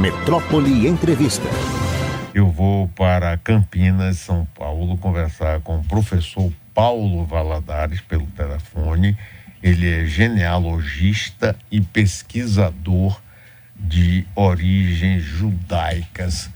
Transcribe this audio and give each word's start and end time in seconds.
Metrópole 0.00 0.88
Entrevista. 0.88 1.46
Eu 2.34 2.50
vou 2.50 2.88
para 2.88 3.36
Campinas, 3.36 4.16
São 4.16 4.46
Paulo, 4.56 4.96
conversar 4.96 5.60
com 5.60 5.76
o 5.76 5.84
professor 5.84 6.50
Paulo 6.72 7.26
Valadares 7.26 8.00
pelo 8.00 8.24
telefone. 8.28 9.14
Ele 9.62 9.92
é 9.92 10.06
genealogista 10.06 11.54
e 11.70 11.82
pesquisador 11.82 13.20
de 13.76 14.26
origens 14.34 15.22
judaicas. 15.22 16.48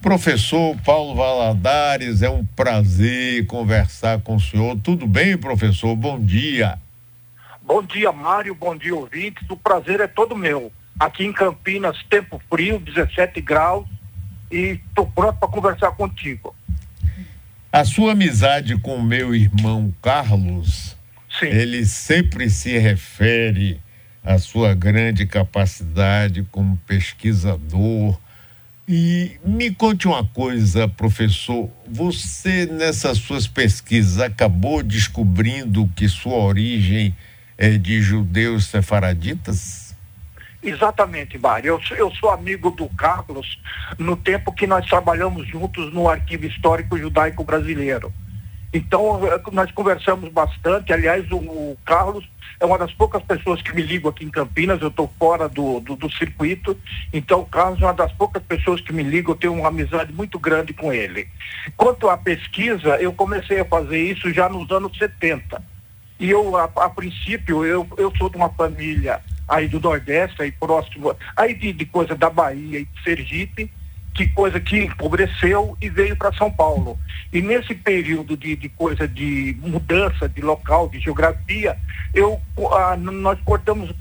Professor 0.00 0.74
Paulo 0.82 1.14
Valadares, 1.16 2.22
é 2.22 2.30
um 2.30 2.46
prazer 2.46 3.44
conversar 3.44 4.22
com 4.22 4.36
o 4.36 4.40
senhor. 4.40 4.74
Tudo 4.82 5.06
bem, 5.06 5.36
professor? 5.36 5.94
Bom 5.94 6.18
dia. 6.18 6.78
Bom 7.60 7.82
dia, 7.82 8.10
Mário. 8.10 8.54
Bom 8.54 8.74
dia, 8.74 8.94
ouvintes. 8.94 9.46
O 9.50 9.56
prazer 9.56 10.00
é 10.00 10.06
todo 10.06 10.34
meu. 10.34 10.72
Aqui 10.98 11.24
em 11.24 11.32
Campinas, 11.32 12.02
tempo 12.08 12.40
frio, 12.50 12.78
17 12.78 13.40
graus, 13.40 13.86
e 14.50 14.80
estou 14.88 15.06
pronto 15.06 15.38
para 15.38 15.48
conversar 15.48 15.90
contigo. 15.92 16.54
A 17.70 17.84
sua 17.84 18.12
amizade 18.12 18.78
com 18.78 18.96
o 18.96 19.02
meu 19.02 19.34
irmão 19.34 19.92
Carlos, 20.00 20.96
Sim. 21.38 21.46
ele 21.46 21.84
sempre 21.84 22.48
se 22.48 22.78
refere 22.78 23.78
à 24.24 24.38
sua 24.38 24.74
grande 24.74 25.26
capacidade 25.26 26.42
como 26.50 26.76
pesquisador. 26.86 28.18
E 28.88 29.32
me 29.44 29.70
conte 29.70 30.08
uma 30.08 30.24
coisa, 30.24 30.88
professor. 30.88 31.68
Você, 31.86 32.66
nessas 32.66 33.18
suas 33.18 33.46
pesquisas, 33.46 34.20
acabou 34.20 34.82
descobrindo 34.82 35.90
que 35.94 36.08
sua 36.08 36.36
origem 36.36 37.14
é 37.58 37.76
de 37.76 38.00
judeus 38.00 38.66
sefaraditas? 38.66 39.85
Exatamente, 40.66 41.38
Mário. 41.38 41.68
Eu, 41.68 41.96
eu, 41.96 42.10
sou 42.16 42.28
amigo 42.28 42.72
do 42.72 42.88
Carlos 42.88 43.56
no 43.96 44.16
tempo 44.16 44.52
que 44.52 44.66
nós 44.66 44.84
trabalhamos 44.84 45.46
juntos 45.46 45.92
no 45.92 46.08
Arquivo 46.08 46.44
Histórico 46.44 46.98
Judaico 46.98 47.44
Brasileiro. 47.44 48.12
Então, 48.72 49.20
nós 49.52 49.70
conversamos 49.70 50.30
bastante. 50.32 50.92
Aliás, 50.92 51.30
o, 51.30 51.36
o 51.36 51.78
Carlos 51.84 52.28
é 52.58 52.66
uma 52.66 52.76
das 52.76 52.92
poucas 52.92 53.22
pessoas 53.22 53.62
que 53.62 53.72
me 53.72 53.80
ligam 53.80 54.10
aqui 54.10 54.24
em 54.24 54.28
Campinas. 54.28 54.82
Eu 54.82 54.88
estou 54.88 55.08
fora 55.16 55.48
do, 55.48 55.78
do, 55.78 55.94
do, 55.94 56.10
circuito. 56.10 56.76
Então, 57.12 57.42
o 57.42 57.46
Carlos 57.46 57.80
é 57.80 57.84
uma 57.84 57.94
das 57.94 58.12
poucas 58.14 58.42
pessoas 58.42 58.80
que 58.80 58.92
me 58.92 59.04
ligam. 59.04 59.34
Eu 59.34 59.38
tenho 59.38 59.54
uma 59.54 59.68
amizade 59.68 60.12
muito 60.12 60.36
grande 60.36 60.74
com 60.74 60.92
ele. 60.92 61.28
Quanto 61.76 62.10
à 62.10 62.16
pesquisa, 62.16 62.96
eu 62.96 63.12
comecei 63.12 63.60
a 63.60 63.64
fazer 63.64 64.02
isso 64.02 64.32
já 64.32 64.48
nos 64.48 64.68
anos 64.72 64.98
70. 64.98 65.62
E 66.18 66.28
eu, 66.28 66.56
a, 66.56 66.64
a 66.64 66.90
princípio, 66.90 67.64
eu, 67.64 67.86
eu 67.96 68.12
sou 68.18 68.28
de 68.28 68.36
uma 68.36 68.48
família 68.48 69.22
aí 69.48 69.68
do 69.68 69.80
Nordeste, 69.80 70.42
aí 70.42 70.52
próximo, 70.52 71.14
aí 71.36 71.54
de, 71.54 71.72
de 71.72 71.86
coisa 71.86 72.14
da 72.14 72.28
Bahia 72.30 72.80
e 72.80 72.84
de 72.84 73.02
Sergipe, 73.02 73.70
que 74.16 74.26
coisa 74.28 74.58
que 74.58 74.78
empobreceu 74.78 75.76
e 75.80 75.90
veio 75.90 76.16
para 76.16 76.32
São 76.32 76.50
Paulo. 76.50 76.98
E 77.32 77.42
nesse 77.42 77.74
período 77.74 78.36
de, 78.36 78.56
de, 78.56 78.68
coisa 78.68 79.06
de 79.06 79.56
mudança 79.60 80.28
de 80.28 80.40
local, 80.40 80.88
de 80.88 80.98
geografia, 80.98 81.76
eu, 82.14 82.40
ah, 82.72 82.96
nós 82.96 83.38
cortamos, 83.44 83.94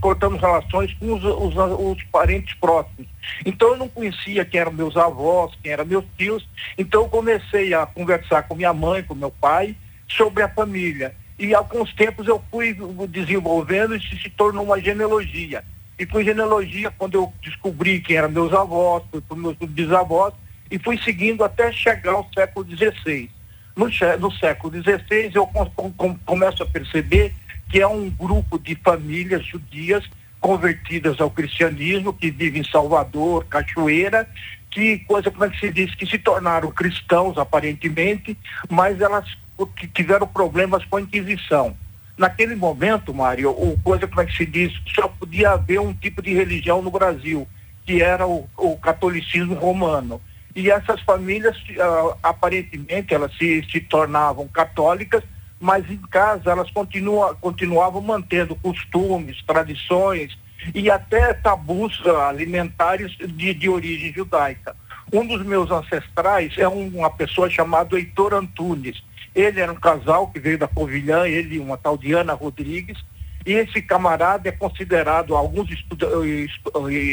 cortamos 0.00 0.40
relações 0.40 0.94
com 0.94 1.12
os, 1.12 1.22
os, 1.22 1.54
os, 1.54 2.02
parentes 2.04 2.54
próximos. 2.54 3.06
Então 3.44 3.68
eu 3.68 3.76
não 3.76 3.88
conhecia 3.88 4.44
quem 4.44 4.60
eram 4.60 4.72
meus 4.72 4.96
avós, 4.96 5.52
quem 5.62 5.72
eram 5.72 5.84
meus 5.84 6.04
tios, 6.16 6.48
então 6.78 7.02
eu 7.02 7.08
comecei 7.08 7.74
a 7.74 7.84
conversar 7.84 8.44
com 8.44 8.54
minha 8.54 8.72
mãe, 8.72 9.02
com 9.02 9.14
meu 9.14 9.30
pai, 9.30 9.76
sobre 10.08 10.42
a 10.42 10.48
família. 10.48 11.14
E 11.38 11.54
alguns 11.54 11.94
tempos 11.94 12.26
eu 12.26 12.42
fui 12.50 12.76
desenvolvendo 13.08 13.94
e 13.94 14.00
se 14.00 14.28
tornou 14.30 14.64
uma 14.64 14.80
genealogia. 14.80 15.62
E 15.98 16.04
com 16.04 16.22
genealogia, 16.22 16.90
quando 16.96 17.14
eu 17.14 17.32
descobri 17.42 18.00
quem 18.00 18.16
eram 18.16 18.28
meus 18.28 18.52
avós, 18.52 19.02
fui 19.10 19.20
para 19.20 19.36
meus 19.36 19.56
bisavós, 19.56 20.34
e 20.70 20.78
fui 20.78 20.98
seguindo 20.98 21.42
até 21.44 21.72
chegar 21.72 22.12
ao 22.12 22.28
século 22.32 22.66
XVI. 22.68 23.30
No, 23.74 23.86
no 24.18 24.32
século 24.32 24.82
XVI, 24.82 25.30
eu 25.34 25.46
com, 25.46 25.90
com, 25.92 26.14
começo 26.18 26.62
a 26.62 26.66
perceber 26.66 27.32
que 27.70 27.80
é 27.80 27.86
um 27.86 28.10
grupo 28.10 28.58
de 28.58 28.74
famílias 28.74 29.44
judias 29.46 30.04
convertidas 30.40 31.20
ao 31.20 31.30
cristianismo, 31.30 32.12
que 32.12 32.30
vivem 32.30 32.62
em 32.62 32.70
Salvador, 32.70 33.44
Cachoeira, 33.46 34.28
que 34.70 34.98
coisa 35.00 35.30
como 35.30 35.44
é 35.44 35.50
que 35.50 35.58
se 35.58 35.70
diz, 35.70 35.94
que 35.94 36.06
se 36.06 36.18
tornaram 36.18 36.70
cristãos 36.70 37.38
aparentemente, 37.38 38.36
mas 38.68 39.00
elas 39.00 39.26
que 39.66 39.86
tiveram 39.88 40.26
problemas 40.26 40.84
com 40.84 40.96
a 40.96 41.00
Inquisição. 41.00 41.76
Naquele 42.16 42.56
momento, 42.56 43.14
Mário, 43.14 43.50
o 43.50 43.78
coisa 43.82 44.06
como 44.06 44.20
é 44.20 44.26
que 44.26 44.36
se 44.36 44.44
diz, 44.44 44.72
só 44.94 45.06
podia 45.06 45.50
haver 45.50 45.80
um 45.80 45.94
tipo 45.94 46.20
de 46.20 46.34
religião 46.34 46.82
no 46.82 46.90
Brasil, 46.90 47.46
que 47.86 48.02
era 48.02 48.26
o, 48.26 48.48
o 48.56 48.76
catolicismo 48.76 49.54
romano. 49.54 50.20
E 50.54 50.70
essas 50.70 51.00
famílias, 51.02 51.56
uh, 51.56 52.18
aparentemente, 52.22 53.14
elas 53.14 53.32
se, 53.36 53.64
se 53.70 53.80
tornavam 53.80 54.48
católicas, 54.48 55.22
mas 55.60 55.88
em 55.88 55.96
casa 55.96 56.50
elas 56.50 56.70
continua, 56.70 57.36
continuavam 57.36 58.02
mantendo 58.02 58.56
costumes, 58.56 59.40
tradições 59.46 60.36
e 60.74 60.90
até 60.90 61.32
tabus 61.34 62.00
uh, 62.00 62.16
alimentares 62.22 63.16
de, 63.16 63.54
de 63.54 63.68
origem 63.68 64.12
judaica. 64.12 64.74
Um 65.12 65.26
dos 65.26 65.44
meus 65.44 65.70
ancestrais 65.70 66.58
é 66.58 66.68
um, 66.68 66.88
uma 66.88 67.10
pessoa 67.10 67.48
chamada 67.48 67.96
Heitor 67.96 68.34
Antunes. 68.34 69.02
Ele 69.38 69.60
era 69.60 69.70
um 69.70 69.76
casal 69.76 70.26
que 70.28 70.40
veio 70.40 70.58
da 70.58 70.66
Covilhã, 70.66 71.26
ele 71.26 71.54
e 71.54 71.58
uma 71.60 71.76
tal 71.76 71.96
Diana 71.96 72.34
Rodrigues, 72.34 72.98
e 73.46 73.52
esse 73.52 73.80
camarada 73.80 74.48
é 74.48 74.52
considerado, 74.52 75.36
alguns 75.36 75.70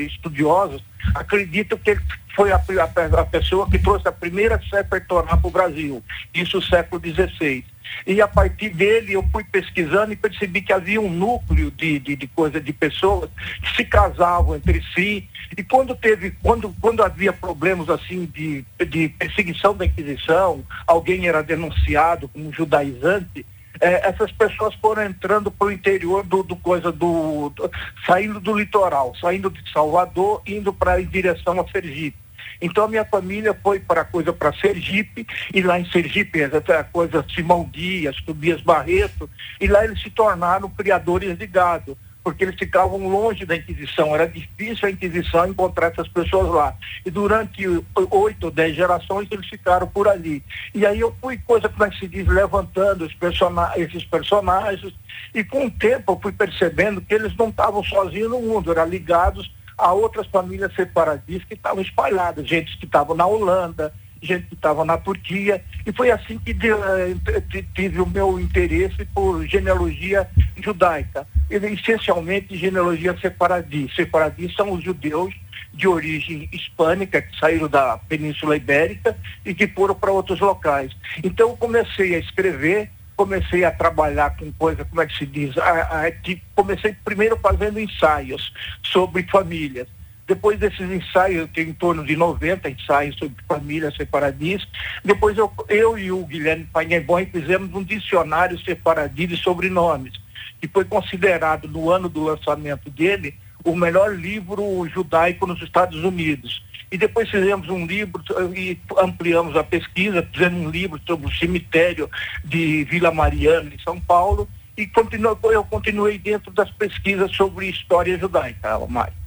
estudiosos 0.08 0.84
acreditam 1.14 1.78
que 1.78 1.92
ele 1.92 2.02
foi 2.36 2.52
a, 2.52 2.58
a, 2.58 3.22
a 3.22 3.26
pessoa 3.26 3.70
que 3.70 3.80
trouxe 3.80 4.08
a 4.08 4.12
primeira 4.12 4.62
Sefer 4.70 5.06
Torá 5.08 5.38
para 5.38 5.48
o 5.48 5.52
Brasil, 5.52 6.04
isso 6.34 6.62
século 6.62 7.02
XVI. 7.02 7.64
E 8.06 8.22
a 8.22 8.28
partir 8.28 8.70
dele 8.70 9.14
eu 9.14 9.24
fui 9.32 9.44
pesquisando 9.44 10.12
e 10.12 10.16
percebi 10.16 10.62
que 10.62 10.74
havia 10.74 11.00
um 11.00 11.10
núcleo 11.10 11.72
de, 11.72 12.00
de, 12.00 12.16
de 12.16 12.28
coisa 12.28 12.60
de 12.60 12.74
pessoas 12.74 13.30
que 13.62 13.76
se 13.78 13.86
casavam 13.86 14.56
entre 14.56 14.84
si. 14.94 15.28
E 15.58 15.64
quando 15.64 15.96
teve, 15.96 16.32
quando, 16.44 16.76
quando 16.82 17.04
havia 17.04 17.32
problemas 17.32 17.90
assim 17.90 18.26
de, 18.26 18.66
de 18.86 19.10
perseguição 19.10 19.76
da 19.76 19.86
Inquisição, 19.86 20.64
alguém 20.86 21.28
era 21.28 21.42
denunciado 21.42 22.28
como 22.28 22.52
judaizante, 22.52 23.46
é, 23.80 24.08
essas 24.08 24.32
pessoas 24.32 24.74
foram 24.76 25.04
entrando 25.04 25.52
para 25.52 25.68
o 25.68 25.72
interior 25.72 26.24
do, 26.24 26.44
do 26.44 26.56
coisa 26.56 26.92
do, 26.92 27.50
do, 27.50 27.70
saindo 28.06 28.40
do 28.40 28.58
litoral, 28.58 29.14
saindo 29.20 29.50
de 29.50 29.72
Salvador, 29.72 30.42
indo 30.46 30.74
para 30.74 31.02
em 31.02 31.06
direção 31.06 31.60
a 31.60 31.68
Sergipe. 31.68 32.25
Então 32.62 32.84
a 32.84 32.88
minha 32.88 33.06
família 33.06 33.58
foi 33.62 33.80
para 33.80 34.02
a 34.02 34.06
coisa 34.06 34.32
para 34.34 34.54
Sergipe, 34.54 35.26
e 35.54 35.62
lá 35.62 35.80
em 35.80 35.90
Sergipe 35.90 36.44
a 36.44 36.84
coisa 36.84 37.26
Simão 37.34 37.70
Dias, 37.72 38.16
Tobias 38.22 38.62
Barreto, 38.62 39.30
e 39.60 39.68
lá 39.68 39.84
eles 39.84 40.02
se 40.02 40.10
tornaram 40.10 40.70
criadores 40.70 41.38
de 41.38 41.48
gado 41.48 41.98
porque 42.26 42.44
eles 42.44 42.56
ficavam 42.56 43.08
longe 43.08 43.46
da 43.46 43.56
Inquisição, 43.56 44.16
era 44.16 44.28
difícil 44.28 44.88
a 44.88 44.92
Inquisição 44.92 45.48
encontrar 45.48 45.92
essas 45.92 46.08
pessoas 46.08 46.50
lá. 46.50 46.76
E 47.06 47.12
durante 47.12 47.68
oito 48.10 48.46
ou 48.46 48.52
dez 48.52 48.76
gerações 48.76 49.28
eles 49.30 49.48
ficaram 49.48 49.86
por 49.86 50.08
ali. 50.08 50.44
E 50.74 50.88
aí 50.88 51.00
eu 51.00 51.16
fui, 51.22 51.38
coisa 51.38 51.70
como 51.70 51.84
é 51.84 51.90
que 51.92 52.00
se 52.00 52.08
diz, 52.08 52.28
levantando 52.28 53.06
esses 53.06 54.04
personagens, 54.06 54.92
e 55.36 55.44
com 55.44 55.68
o 55.68 55.72
tempo 55.72 56.14
eu 56.14 56.20
fui 56.20 56.32
percebendo 56.32 57.00
que 57.00 57.14
eles 57.14 57.36
não 57.38 57.50
estavam 57.50 57.84
sozinhos 57.84 58.32
no 58.32 58.42
mundo, 58.42 58.72
eram 58.72 58.88
ligados 58.88 59.54
a 59.78 59.94
outras 59.94 60.28
famílias 60.28 60.74
separatistas 60.76 61.48
que 61.48 61.54
estavam 61.54 61.82
espalhadas, 61.82 62.48
gente 62.48 62.78
que 62.78 62.86
estava 62.86 63.14
na 63.14 63.26
Holanda, 63.26 63.94
gente 64.22 64.48
que 64.48 64.56
estava 64.56 64.84
na 64.84 64.98
Turquia, 64.98 65.64
e 65.86 65.92
foi 65.92 66.12
assim 66.12 66.38
que 66.40 66.52
eh, 66.52 67.64
tive 67.74 68.02
o 68.02 68.08
meu 68.08 68.40
interesse 68.40 69.06
por 69.14 69.46
genealogia 69.46 70.28
judaica, 70.58 71.28
e, 71.50 71.56
essencialmente 71.56 72.58
genealogia 72.58 73.16
separadista. 73.18 73.96
Separadistas 73.96 74.56
são 74.56 74.74
os 74.74 74.84
judeus 74.84 75.34
de 75.74 75.88
origem 75.88 76.48
hispânica 76.52 77.22
que 77.22 77.38
saíram 77.38 77.68
da 77.68 77.98
Península 77.98 78.56
Ibérica 78.56 79.16
e 79.46 79.54
que 79.54 79.68
foram 79.68 79.94
para 79.94 80.12
outros 80.12 80.40
locais. 80.40 80.92
Então 81.24 81.50
eu 81.50 81.58
comecei 81.58 82.16
a 82.16 82.20
escrever, 82.20 82.90
comecei 83.16 83.64
a 83.64 83.72
trabalhar 83.72 84.36
com 84.38 84.52
coisa, 84.52 84.86
como 84.86 85.02
é 85.02 85.08
que 85.08 85.18
se 85.18 85.26
diz, 85.26 85.58
a, 85.58 86.08
a, 86.08 86.12
comecei 86.56 86.96
primeiro 87.04 87.38
fazendo 87.38 87.80
ensaios 87.80 88.54
sobre 88.84 89.24
famílias. 89.24 89.88
Depois 90.28 90.60
desses 90.60 90.90
ensaios, 90.90 91.42
eu 91.42 91.48
tenho 91.48 91.70
em 91.70 91.74
torno 91.74 92.04
de 92.04 92.16
90 92.16 92.70
ensaios 92.70 93.16
sobre 93.18 93.36
família 93.48 93.92
separadista. 93.92 94.68
Depois 95.04 95.38
eu, 95.38 95.52
eu 95.70 95.98
e 96.00 96.12
o 96.12 96.26
Guilherme 96.26 96.68
Painebon 96.74 97.26
fizemos 97.28 97.74
um 97.76 97.84
dicionário 97.84 98.60
separadista 98.60 99.36
de 99.36 99.42
sobrenomes, 99.42 100.14
que 100.60 100.68
foi 100.68 100.84
considerado 100.84 101.68
no 101.68 101.92
ano 101.92 102.10
do 102.10 102.24
lançamento 102.24 102.90
dele 102.90 103.36
o 103.66 103.76
melhor 103.76 104.16
livro 104.16 104.88
judaico 104.88 105.46
nos 105.48 105.62
Estados 105.62 106.02
Unidos. 106.04 106.64
E 106.92 106.98
depois 106.98 107.30
fizemos 107.30 107.68
um 107.68 107.86
livro 107.86 108.24
e 108.56 108.78
ampliamos 109.00 109.58
a 109.58 109.64
pesquisa, 109.64 110.26
fizemos 110.32 110.68
um 110.68 110.70
livro 110.70 111.02
sobre 111.06 111.28
o 111.28 111.36
cemitério 111.36 112.10
de 112.44 112.86
Vila 112.86 113.12
Mariana, 113.12 113.72
em 113.74 113.80
São 113.80 114.00
Paulo, 114.00 114.48
e 114.78 114.86
continu, 114.86 115.38
eu 115.44 115.64
continuei 115.64 116.20
dentro 116.20 116.52
das 116.52 116.70
pesquisas 116.72 117.36
sobre 117.36 117.68
história 117.68 118.18
judaica, 118.18 118.78
Mário. 118.88 119.26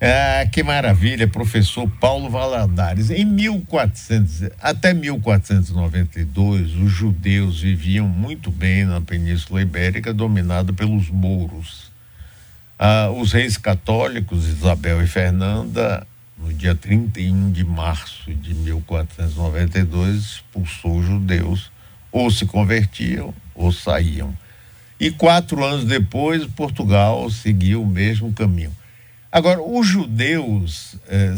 Ah, 0.00 0.44
que 0.52 0.62
maravilha, 0.62 1.26
professor 1.26 1.88
Paulo 1.98 2.28
Valadares. 2.28 3.08
Em 3.10 3.24
1400, 3.24 4.50
até 4.60 4.92
1492, 4.92 6.74
os 6.74 6.92
judeus 6.92 7.62
viviam 7.62 8.06
muito 8.06 8.50
bem 8.50 8.84
na 8.84 9.00
Península 9.00 9.62
Ibérica, 9.62 10.12
dominada 10.12 10.74
pelos 10.74 11.08
mouros. 11.08 11.93
Ah, 12.78 13.10
os 13.10 13.32
reis 13.32 13.56
católicos, 13.56 14.48
Isabel 14.48 15.02
e 15.02 15.06
Fernanda, 15.06 16.06
no 16.36 16.52
dia 16.52 16.74
31 16.74 17.52
de 17.52 17.64
março 17.64 18.34
de 18.34 18.52
1492, 18.52 20.24
expulsou 20.24 20.98
os 20.98 21.06
judeus, 21.06 21.70
ou 22.10 22.30
se 22.30 22.44
convertiam 22.46 23.32
ou 23.54 23.70
saíam. 23.70 24.36
E 24.98 25.10
quatro 25.10 25.64
anos 25.64 25.84
depois, 25.84 26.46
Portugal 26.46 27.28
seguiu 27.30 27.82
o 27.82 27.86
mesmo 27.86 28.32
caminho. 28.32 28.72
Agora, 29.30 29.60
os 29.60 29.86
judeus, 29.86 30.96
eh, 31.08 31.34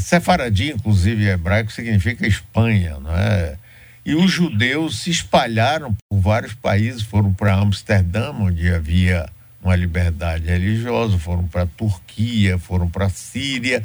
inclusive 0.75 1.27
hebraico, 1.27 1.73
significa 1.73 2.27
Espanha, 2.27 2.99
não 3.01 3.11
é? 3.17 3.57
E 4.05 4.15
os 4.15 4.31
judeus 4.31 5.01
se 5.01 5.11
espalharam 5.11 5.97
por 6.09 6.21
vários 6.21 6.55
países, 6.55 7.03
foram 7.03 7.33
para 7.33 7.55
Amsterdã, 7.55 8.33
onde 8.33 8.73
havia 8.73 9.27
uma 9.67 9.75
liberdade 9.75 10.47
religiosa, 10.47 11.19
foram 11.19 11.45
para 11.49 11.63
a 11.63 11.67
Turquia, 11.67 12.57
foram 12.57 12.89
para 12.89 13.07
a 13.07 13.11
Síria, 13.11 13.83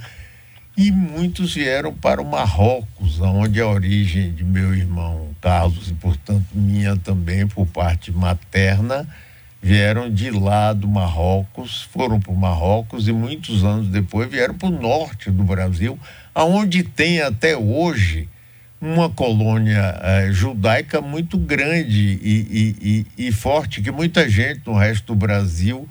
e 0.77 0.91
muitos 0.91 1.55
vieram 1.55 1.91
para 1.93 2.21
o 2.21 2.25
Marrocos, 2.25 3.19
onde 3.19 3.59
a 3.59 3.67
origem 3.67 4.31
de 4.31 4.43
meu 4.43 4.75
irmão 4.75 5.29
Carlos, 5.41 5.89
e 5.89 5.93
portanto 5.95 6.45
minha 6.53 6.95
também, 6.95 7.47
por 7.47 7.65
parte 7.65 8.11
materna, 8.11 9.07
vieram 9.59 10.09
de 10.09 10.29
lá 10.29 10.71
do 10.71 10.87
Marrocos, 10.87 11.89
foram 11.91 12.19
para 12.19 12.31
o 12.31 12.37
Marrocos 12.37 13.07
e 13.07 13.11
muitos 13.11 13.63
anos 13.63 13.87
depois 13.87 14.29
vieram 14.29 14.53
para 14.53 14.69
o 14.69 14.81
norte 14.81 15.31
do 15.31 15.43
Brasil, 15.43 15.99
aonde 16.33 16.83
tem 16.83 17.21
até 17.21 17.57
hoje 17.57 18.29
uma 18.81 19.09
colônia 19.09 19.95
eh, 20.01 20.31
judaica 20.31 20.99
muito 20.99 21.37
grande 21.37 22.19
e, 22.21 22.75
e, 22.81 23.05
e, 23.17 23.27
e 23.27 23.31
forte, 23.31 23.81
que 23.81 23.91
muita 23.91 24.27
gente 24.27 24.61
no 24.65 24.73
resto 24.73 25.13
do 25.13 25.15
Brasil 25.15 25.87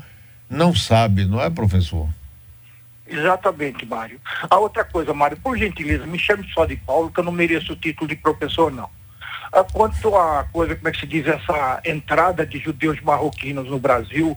não 0.49 0.75
sabe, 0.75 1.25
não 1.25 1.41
é, 1.41 1.49
professor? 1.49 2.09
Exatamente, 3.07 3.87
Mário. 3.87 4.21
A 4.49 4.59
outra 4.59 4.85
coisa, 4.85 5.15
Mário, 5.15 5.37
por 5.37 5.57
gentileza, 5.57 6.05
me 6.05 6.19
chame 6.19 6.45
só 6.53 6.65
de 6.65 6.77
Paulo, 6.77 7.11
que 7.11 7.21
eu 7.21 7.25
não 7.25 7.33
mereço 7.33 7.73
o 7.73 7.77
título 7.77 8.09
de 8.09 8.17
professor, 8.17 8.73
não. 8.73 8.89
Ah, 9.53 9.65
quanto 9.65 10.15
à 10.17 10.45
coisa, 10.53 10.75
como 10.77 10.89
é 10.89 10.93
que 10.93 11.01
se 11.01 11.07
diz, 11.07 11.27
essa 11.27 11.81
entrada 11.85 12.45
de 12.45 12.59
judeus 12.59 13.01
marroquinos 13.01 13.69
no 13.69 13.79
Brasil, 13.79 14.37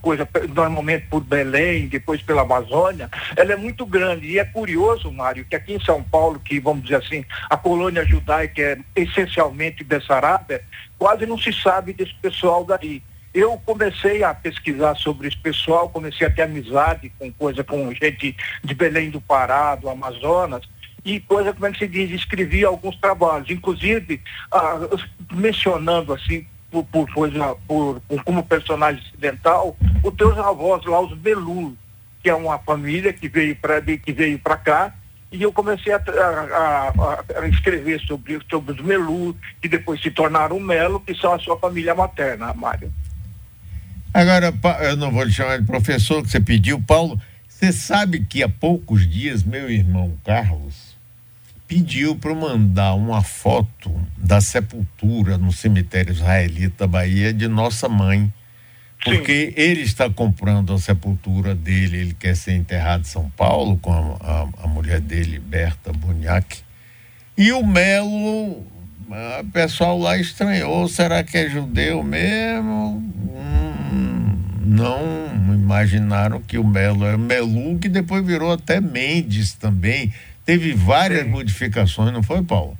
coisa, 0.00 0.28
normalmente 0.54 1.06
por 1.06 1.20
Belém, 1.20 1.86
depois 1.86 2.22
pela 2.22 2.42
Amazônia, 2.42 3.10
ela 3.36 3.52
é 3.52 3.56
muito 3.56 3.84
grande. 3.84 4.26
E 4.26 4.38
é 4.38 4.44
curioso, 4.44 5.10
Mário, 5.12 5.44
que 5.44 5.54
aqui 5.54 5.74
em 5.74 5.80
São 5.80 6.02
Paulo, 6.02 6.40
que 6.40 6.58
vamos 6.58 6.84
dizer 6.84 6.96
assim, 6.96 7.24
a 7.50 7.56
colônia 7.56 8.04
judaica 8.04 8.62
é 8.62 8.78
essencialmente 8.94 9.84
Bessarabia, 9.84 10.62
quase 10.98 11.26
não 11.26 11.38
se 11.38 11.52
sabe 11.52 11.92
desse 11.92 12.14
pessoal 12.14 12.64
daí. 12.64 13.02
Eu 13.34 13.60
comecei 13.66 14.24
a 14.24 14.32
pesquisar 14.32 14.94
sobre 14.96 15.28
esse 15.28 15.36
pessoal, 15.36 15.90
comecei 15.90 16.26
a 16.26 16.30
ter 16.30 16.42
amizade 16.42 17.12
com 17.18 17.30
coisa 17.30 17.62
com 17.62 17.92
gente 17.92 18.34
de 18.64 18.74
Belém 18.74 19.10
do 19.10 19.20
Pará, 19.20 19.74
do 19.74 19.90
Amazonas, 19.90 20.62
e 21.04 21.20
coisa, 21.20 21.52
como 21.52 21.66
é 21.66 21.70
que 21.70 21.78
se 21.78 21.86
diz, 21.86 22.10
escrevi 22.10 22.64
alguns 22.64 22.96
trabalhos, 22.96 23.48
inclusive 23.48 24.20
ah, 24.50 24.80
mencionando 25.32 26.12
assim, 26.12 26.44
por, 26.70 26.84
por 26.84 27.08
por, 27.66 28.00
por, 28.00 28.24
como 28.24 28.42
personagem 28.42 29.02
ocidental, 29.02 29.76
os 30.02 30.14
teus 30.14 30.36
avós 30.38 30.84
lá, 30.84 31.00
os 31.00 31.16
Belu, 31.16 31.76
que 32.22 32.28
é 32.28 32.34
uma 32.34 32.58
família 32.58 33.12
que 33.12 33.28
veio 33.28 33.56
para 33.56 33.80
que 33.80 34.12
veio 34.12 34.38
para 34.38 34.56
cá, 34.56 34.94
e 35.30 35.42
eu 35.42 35.52
comecei 35.52 35.92
a, 35.92 35.96
a, 35.96 36.88
a, 36.88 37.40
a, 37.40 37.48
escrever 37.48 38.00
sobre, 38.00 38.40
sobre 38.48 38.72
os 38.72 38.80
Melu, 38.80 39.36
que 39.60 39.68
depois 39.68 40.00
se 40.00 40.10
tornaram 40.10 40.58
Melo, 40.60 41.00
que 41.00 41.14
são 41.14 41.32
a 41.32 41.38
sua 41.38 41.58
família 41.58 41.94
materna, 41.94 42.54
Mário. 42.54 42.92
Agora, 44.14 44.54
eu 44.82 44.96
não 44.96 45.10
vou 45.10 45.24
lhe 45.24 45.32
chamar 45.32 45.58
de 45.58 45.66
professor, 45.66 46.22
que 46.22 46.30
você 46.30 46.40
pediu, 46.40 46.80
Paulo. 46.80 47.20
Você 47.46 47.72
sabe 47.72 48.24
que 48.24 48.42
há 48.42 48.48
poucos 48.48 49.08
dias 49.08 49.42
meu 49.42 49.70
irmão 49.70 50.16
Carlos 50.24 50.95
pediu 51.66 52.16
para 52.16 52.34
mandar 52.34 52.94
uma 52.94 53.22
foto 53.22 53.92
da 54.16 54.40
sepultura 54.40 55.36
no 55.36 55.52
cemitério 55.52 56.12
israelita 56.12 56.86
Bahia 56.86 57.32
de 57.32 57.48
nossa 57.48 57.88
mãe. 57.88 58.32
Porque 59.04 59.48
Sim. 59.48 59.60
ele 59.60 59.82
está 59.82 60.08
comprando 60.10 60.72
a 60.72 60.78
sepultura 60.78 61.54
dele, 61.54 61.98
ele 61.98 62.14
quer 62.14 62.34
ser 62.34 62.54
enterrado 62.54 63.02
em 63.02 63.04
São 63.04 63.30
Paulo 63.30 63.78
com 63.78 63.92
a, 63.92 64.16
a, 64.20 64.64
a 64.64 64.66
mulher 64.66 65.00
dele, 65.00 65.38
Berta 65.38 65.92
Bunhac. 65.92 66.58
E 67.36 67.52
o 67.52 67.64
Melo, 67.64 68.64
o 69.08 69.44
pessoal 69.52 69.98
lá 69.98 70.16
estranhou, 70.16 70.88
será 70.88 71.22
que 71.22 71.36
é 71.36 71.48
judeu 71.48 72.02
mesmo? 72.02 72.96
Hum, 73.92 74.38
não 74.64 75.54
imaginaram 75.54 76.40
que 76.40 76.58
o 76.58 76.66
Melo 76.66 77.04
é 77.04 77.16
Melu, 77.16 77.78
que 77.78 77.88
depois 77.88 78.24
virou 78.24 78.52
até 78.52 78.80
Mendes 78.80 79.52
também. 79.52 80.12
Teve 80.46 80.72
várias 80.72 81.24
Sim. 81.24 81.30
modificações, 81.30 82.12
não 82.12 82.22
foi, 82.22 82.40
Paulo? 82.42 82.78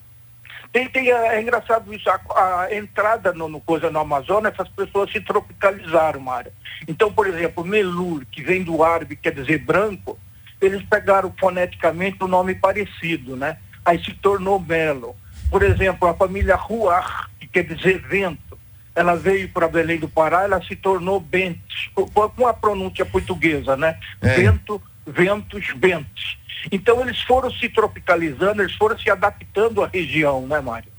Tem, 0.73 0.89
tem, 0.89 1.11
é, 1.11 1.37
é 1.37 1.43
engraçado 1.43 1.93
isso, 1.93 2.09
a, 2.09 2.63
a 2.63 2.75
entrada 2.75 3.33
no, 3.33 3.49
no, 3.49 3.61
coisa 3.61 3.91
no 3.91 3.99
Amazonas, 3.99 4.53
essas 4.53 4.69
pessoas 4.69 5.11
se 5.11 5.21
tropicalizaram, 5.21 6.21
Mário. 6.21 6.53
Então, 6.87 7.13
por 7.13 7.27
exemplo, 7.27 7.65
Melur, 7.65 8.25
que 8.31 8.43
vem 8.43 8.63
do 8.63 8.85
árabe, 8.85 9.17
quer 9.17 9.33
dizer 9.33 9.59
branco, 9.59 10.19
eles 10.61 10.83
pegaram 10.85 11.33
foneticamente 11.41 12.23
um 12.23 12.29
nome 12.29 12.55
parecido, 12.55 13.37
né? 13.37 13.57
Aí 13.85 14.03
se 14.03 14.13
tornou 14.15 14.61
Melo. 14.61 15.17
Por 15.51 15.63
exemplo, 15.63 16.09
a 16.09 16.15
família 16.15 16.57
Ruar, 16.57 17.31
que 17.41 17.49
quer 17.49 17.65
dizer 17.65 17.99
vento, 18.07 18.59
ela 18.95 19.15
veio 19.15 19.49
para 19.49 19.69
Belém 19.69 19.99
do 19.99 20.09
Pará, 20.09 20.45
ela 20.45 20.63
se 20.63 20.77
tornou 20.77 21.21
Bentes, 21.21 21.91
com 21.95 22.47
a 22.47 22.55
pronúncia 22.55 23.05
portuguesa, 23.05 23.77
né? 23.77 23.99
É. 24.23 24.35
Vento, 24.35 24.81
ventos, 25.07 25.73
bentes. 25.77 26.37
Então 26.71 27.01
eles 27.01 27.21
foram 27.23 27.51
se 27.53 27.69
tropicalizando, 27.69 28.63
eles 28.63 28.75
foram 28.75 28.99
se 28.99 29.09
adaptando 29.09 29.83
à 29.83 29.87
região, 29.87 30.47
né, 30.47 30.61
Mário? 30.61 30.91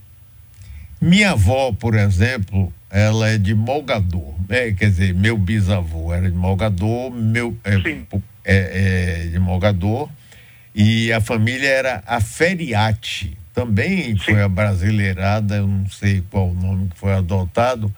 Minha 1.00 1.32
avó, 1.32 1.72
por 1.74 1.94
exemplo, 1.94 2.74
ela 2.90 3.30
é 3.30 3.38
de 3.38 3.54
Molgador. 3.54 4.34
É, 4.50 4.72
quer 4.72 4.90
dizer, 4.90 5.14
meu 5.14 5.38
bisavô 5.38 6.14
era 6.14 6.30
de 6.30 6.38
Molgador, 6.38 7.12
meu 7.12 7.56
é, 7.64 7.76
é, 8.46 9.24
é 9.26 9.28
de 9.28 9.40
Molgador, 9.40 10.10
e 10.74 11.12
a 11.12 11.20
família 11.20 11.68
era 11.68 12.04
a 12.08 12.22
Feriati. 12.22 13.38
Também 13.54 14.18
Sim. 14.18 14.34
foi 14.34 14.42
a 14.42 14.48
brasileirada, 14.48 15.58
eu 15.58 15.68
não 15.68 15.90
sei 15.90 16.24
qual 16.30 16.50
o 16.50 16.54
nome 16.54 16.90
que 16.90 16.98
foi 16.98 17.14
adotado, 17.14 17.94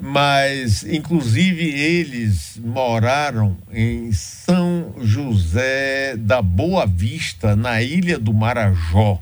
mas 0.00 0.82
inclusive 0.82 1.64
eles 1.64 2.60
moraram 2.62 3.56
em 3.72 4.12
São 4.12 4.94
José 5.00 6.16
da 6.16 6.42
Boa 6.42 6.86
Vista, 6.86 7.54
na 7.56 7.80
ilha 7.80 8.18
do 8.18 8.32
Marajó, 8.32 9.20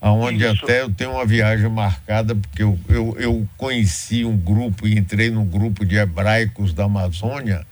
aonde 0.00 0.44
Isso. 0.44 0.64
até 0.64 0.82
eu 0.82 0.90
tenho 0.90 1.12
uma 1.12 1.26
viagem 1.26 1.68
marcada, 1.68 2.34
porque 2.34 2.62
eu, 2.62 2.78
eu, 2.88 3.16
eu 3.18 3.48
conheci 3.56 4.24
um 4.24 4.36
grupo 4.36 4.86
e 4.86 4.96
entrei 4.96 5.30
no 5.30 5.44
grupo 5.44 5.84
de 5.84 5.96
hebraicos 5.96 6.72
da 6.72 6.84
Amazônia, 6.84 7.66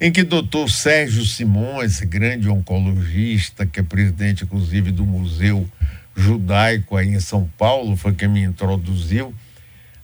em 0.00 0.12
que 0.12 0.22
doutor 0.22 0.70
Sérgio 0.70 1.24
Simões, 1.24 2.00
grande 2.00 2.48
oncologista, 2.48 3.64
que 3.64 3.80
é 3.80 3.82
presidente 3.82 4.44
inclusive 4.44 4.90
do 4.90 5.06
Museu 5.06 5.68
Judaico 6.16 6.96
aí 6.96 7.08
em 7.08 7.20
São 7.20 7.48
Paulo, 7.58 7.96
foi 7.96 8.14
quem 8.14 8.28
me 8.28 8.42
introduziu, 8.42 9.34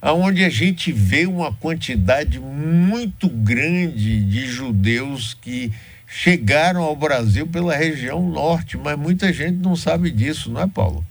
aonde 0.03 0.45
a 0.45 0.51
gente 0.51 0.91
vê 0.91 1.27
uma 1.27 1.53
quantidade 1.53 2.41
muito 2.41 3.29
grande 3.29 4.21
de 4.21 4.47
judeus 4.49 5.33
que 5.41 5.73
chegaram 6.09 6.83
ao 6.83 6.97
Brasil 6.97 7.47
pela 7.47 7.77
região 7.77 8.21
norte, 8.21 8.77
mas 8.77 8.99
muita 8.99 9.33
gente 9.33 9.59
não 9.59 9.77
sabe 9.77 10.11
disso, 10.11 10.51
não 10.51 10.63
é, 10.63 10.67
Paulo? 10.67 11.07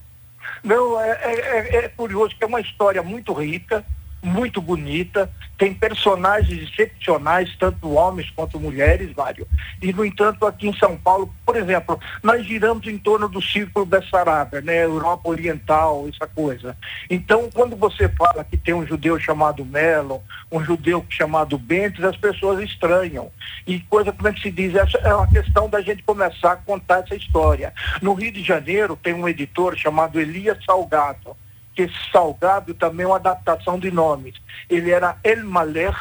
Não, 0.62 1.00
é, 1.00 1.10
é, 1.24 1.40
é, 1.40 1.86
é 1.86 1.88
curioso 1.88 2.36
é 2.40 2.46
uma 2.46 2.60
história 2.60 3.02
muito 3.02 3.32
rica, 3.34 3.84
muito 4.24 4.62
bonita, 4.62 5.30
tem 5.58 5.74
personagens 5.74 6.70
excepcionais, 6.70 7.56
tanto 7.60 7.92
homens 7.92 8.30
quanto 8.32 8.60
mulheres, 8.60 9.14
Mário. 9.16 9.48
E, 9.82 9.92
no 9.94 10.06
entanto, 10.06 10.46
aqui 10.46 10.68
em 10.68 10.78
São 10.78 10.98
Paulo, 10.98 11.34
por 11.46 11.56
exemplo, 11.56 12.00
nós 12.24 12.46
giramos 12.46 12.88
em 12.88 12.98
torno 12.98 13.28
do 13.28 13.42
círculo 13.42 13.86
Bessarabia, 13.86 14.62
né? 14.62 14.84
Europa 14.84 15.30
Oriental, 15.30 16.08
essa 16.08 16.28
coisa. 16.28 16.76
Então, 17.10 17.50
quando 17.54 17.76
você 17.76 18.10
fala 18.10 18.44
que 18.44 18.58
tem 18.58 18.74
um 18.74 18.86
judeu 18.86 19.20
chamado 19.20 19.66
Melo, 19.66 20.22
um 20.52 20.64
judeu 20.64 21.06
chamado 21.10 21.58
Bentes, 21.58 22.04
as 22.04 22.18
pessoas 22.18 22.60
estranham. 22.64 23.32
E 23.66 23.80
coisa, 23.82 24.12
como 24.12 24.28
é 24.28 24.34
que 24.34 24.42
se 24.42 24.52
diz? 24.52 24.74
Essa 24.76 24.98
é 25.00 25.14
uma 25.14 25.28
questão 25.28 25.70
da 25.70 25.82
gente 25.82 26.04
começar 26.04 26.54
a 26.54 26.58
contar 26.58 27.04
essa 27.04 27.16
história. 27.16 27.74
No 28.02 28.14
Rio 28.14 28.32
de 28.32 28.44
Janeiro, 28.44 28.96
tem 28.96 29.14
um 29.14 29.28
editor 29.28 29.76
chamado 29.78 30.20
Elias 30.20 30.58
Salgado 30.66 31.36
que 31.76 31.90
salgado 32.12 32.74
também 32.74 33.04
é 33.04 33.08
uma 33.08 33.16
adaptação 33.16 33.80
de 33.80 33.92
nomes. 33.92 34.36
Ele 34.70 34.92
era 34.92 35.18
El 35.24 35.46
Maler 35.46 35.96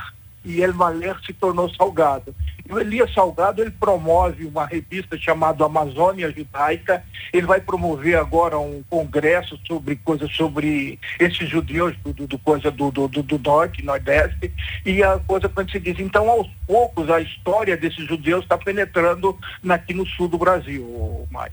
e 0.45 0.63
El 0.63 0.75
Maler 0.75 1.17
se 1.25 1.33
tornou 1.33 1.73
Salgado. 1.75 2.35
E 2.69 2.73
o 2.73 2.79
Elias 2.79 3.13
Salgado 3.13 3.61
ele 3.61 3.71
promove 3.71 4.47
uma 4.47 4.65
revista 4.65 5.19
chamada 5.19 5.65
Amazônia 5.65 6.31
Judaica. 6.31 7.05
Ele 7.33 7.47
vai 7.47 7.61
promover 7.61 8.17
agora 8.17 8.59
um 8.59 8.83
congresso 8.89 9.59
sobre 9.67 9.97
coisas 9.97 10.31
sobre 10.35 10.99
esses 11.19 11.49
judeus 11.49 11.95
do, 11.99 12.27
do 12.27 12.39
coisa 12.39 12.71
do, 12.71 12.91
do, 12.91 13.09
do, 13.09 13.39
norte, 13.39 13.85
nordeste 13.85 14.53
e 14.87 15.03
a 15.03 15.19
coisa 15.19 15.49
quando 15.49 15.71
se 15.71 15.81
diz. 15.81 15.99
Então, 15.99 16.31
aos 16.31 16.49
poucos, 16.67 17.11
a 17.11 17.21
história 17.21 17.77
desses 17.77 18.07
judeus 18.07 18.45
está 18.45 18.57
penetrando 18.57 19.37
aqui 19.69 19.93
no 19.93 20.07
sul 20.07 20.29
do 20.29 20.39
Brasil, 20.39 21.27
Mário. 21.31 21.53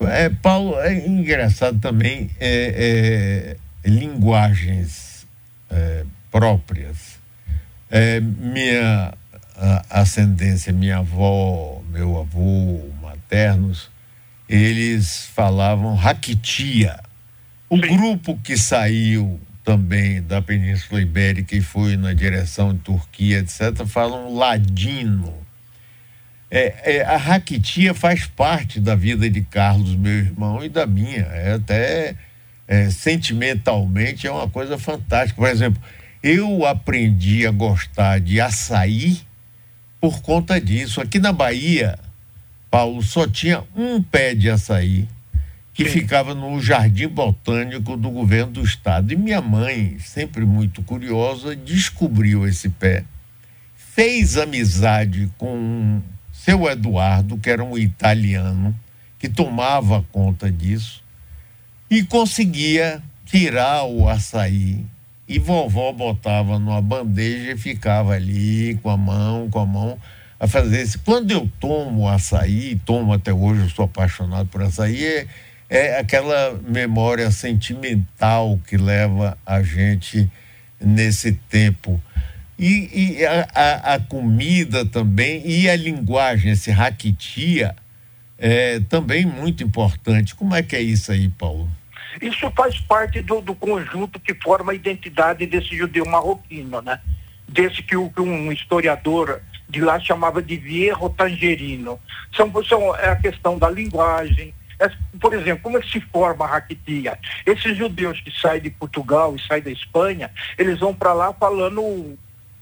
É, 0.00 0.28
Paulo, 0.28 0.78
é 0.80 1.06
engraçado 1.06 1.78
também 1.80 2.30
é, 2.38 3.56
é, 3.84 3.88
linguagens 3.88 5.26
é, 5.70 6.04
próprias. 6.30 7.18
É, 7.90 8.20
minha 8.20 9.14
ascendência, 9.88 10.72
minha 10.72 10.98
avó, 10.98 11.82
meu 11.90 12.18
avô, 12.18 12.90
maternos, 13.00 13.90
eles 14.48 15.26
falavam 15.34 15.94
raquitia. 15.94 17.00
O 17.68 17.78
grupo 17.78 18.38
que 18.44 18.56
saiu 18.56 19.40
também 19.64 20.22
da 20.22 20.40
Península 20.40 21.00
Ibérica 21.00 21.56
e 21.56 21.60
foi 21.60 21.96
na 21.96 22.12
direção 22.12 22.72
de 22.72 22.80
Turquia, 22.80 23.38
etc., 23.38 23.84
falam 23.86 24.34
ladino. 24.34 25.45
É, 26.50 26.96
é, 26.96 27.04
a 27.04 27.16
raquitia 27.16 27.92
faz 27.92 28.26
parte 28.26 28.78
da 28.78 28.94
vida 28.94 29.28
de 29.28 29.42
Carlos, 29.42 29.96
meu 29.96 30.12
irmão, 30.12 30.64
e 30.64 30.68
da 30.68 30.86
minha. 30.86 31.22
É 31.22 31.54
até 31.54 32.14
é, 32.68 32.90
sentimentalmente 32.90 34.26
é 34.26 34.30
uma 34.30 34.48
coisa 34.48 34.78
fantástica. 34.78 35.40
Por 35.40 35.48
exemplo, 35.48 35.82
eu 36.22 36.64
aprendi 36.64 37.46
a 37.46 37.50
gostar 37.50 38.20
de 38.20 38.40
açaí 38.40 39.20
por 40.00 40.20
conta 40.20 40.60
disso. 40.60 41.00
Aqui 41.00 41.18
na 41.18 41.32
Bahia, 41.32 41.98
Paulo, 42.70 43.02
só 43.02 43.26
tinha 43.26 43.64
um 43.74 44.02
pé 44.02 44.34
de 44.34 44.48
açaí 44.50 45.08
que 45.74 45.84
Sim. 45.84 45.90
ficava 45.90 46.34
no 46.34 46.58
jardim 46.60 47.06
botânico 47.06 47.96
do 47.96 48.10
governo 48.10 48.52
do 48.52 48.62
estado. 48.62 49.12
E 49.12 49.16
minha 49.16 49.42
mãe, 49.42 49.98
sempre 49.98 50.44
muito 50.44 50.82
curiosa, 50.82 51.54
descobriu 51.54 52.46
esse 52.46 52.68
pé, 52.70 53.04
fez 53.76 54.38
amizade 54.38 55.30
com 55.36 56.00
seu 56.46 56.70
Eduardo, 56.70 57.36
que 57.38 57.50
era 57.50 57.64
um 57.64 57.76
italiano, 57.76 58.72
que 59.18 59.28
tomava 59.28 60.04
conta 60.12 60.48
disso, 60.48 61.02
e 61.90 62.04
conseguia 62.04 63.02
tirar 63.24 63.84
o 63.84 64.08
açaí 64.08 64.86
e 65.26 65.40
vovó 65.40 65.92
botava 65.92 66.56
numa 66.56 66.80
bandeja 66.80 67.50
e 67.50 67.58
ficava 67.58 68.12
ali 68.12 68.78
com 68.80 68.88
a 68.88 68.96
mão, 68.96 69.50
com 69.50 69.58
a 69.58 69.66
mão, 69.66 69.98
a 70.38 70.46
fazer 70.46 70.82
isso. 70.82 71.00
Quando 71.04 71.32
eu 71.32 71.50
tomo 71.58 72.08
açaí, 72.08 72.80
tomo 72.84 73.12
até 73.12 73.32
hoje, 73.32 73.62
eu 73.62 73.70
sou 73.70 73.86
apaixonado 73.86 74.48
por 74.48 74.62
açaí, 74.62 75.04
é, 75.04 75.26
é 75.68 75.98
aquela 75.98 76.60
memória 76.64 77.28
sentimental 77.32 78.56
que 78.68 78.76
leva 78.76 79.36
a 79.44 79.64
gente 79.64 80.30
nesse 80.80 81.32
tempo. 81.32 82.00
E, 82.58 83.18
e 83.18 83.26
a, 83.26 83.48
a, 83.54 83.94
a, 83.94 84.00
comida 84.00 84.86
também, 84.86 85.42
e 85.44 85.68
a 85.68 85.76
linguagem, 85.76 86.52
esse 86.52 86.70
raquitia, 86.70 87.76
é 88.38 88.80
também 88.88 89.26
muito 89.26 89.62
importante. 89.62 90.34
Como 90.34 90.54
é 90.54 90.62
que 90.62 90.74
é 90.74 90.80
isso 90.80 91.12
aí, 91.12 91.28
Paulo? 91.28 91.68
Isso 92.20 92.50
faz 92.52 92.80
parte 92.80 93.20
do, 93.20 93.42
do 93.42 93.54
conjunto 93.54 94.18
que 94.18 94.34
forma 94.34 94.72
a 94.72 94.74
identidade 94.74 95.44
desse 95.44 95.76
judeu 95.76 96.06
marroquino, 96.06 96.80
né? 96.80 96.98
Desse 97.46 97.82
que, 97.82 97.96
que 98.08 98.20
um 98.20 98.50
historiador 98.50 99.42
de 99.68 99.80
lá 99.80 100.00
chamava 100.00 100.42
de 100.42 100.56
Vierro 100.56 101.10
Tangerino. 101.10 102.00
São, 102.34 102.50
são, 102.64 102.96
é 102.96 103.10
a 103.10 103.16
questão 103.16 103.58
da 103.58 103.68
linguagem. 103.68 104.54
É, 104.78 104.90
por 105.20 105.34
exemplo, 105.34 105.62
como 105.62 105.78
é 105.78 105.80
que 105.80 105.90
se 105.90 106.00
forma 106.00 106.44
a 106.44 106.48
raquitia? 106.48 107.18
Esses 107.44 107.76
judeus 107.76 108.20
que 108.20 108.30
saem 108.30 108.62
de 108.62 108.70
Portugal 108.70 109.34
e 109.34 109.46
saem 109.46 109.62
da 109.62 109.70
Espanha, 109.70 110.30
eles 110.58 110.78
vão 110.78 110.94
para 110.94 111.12
lá 111.12 111.32
falando 111.32 112.16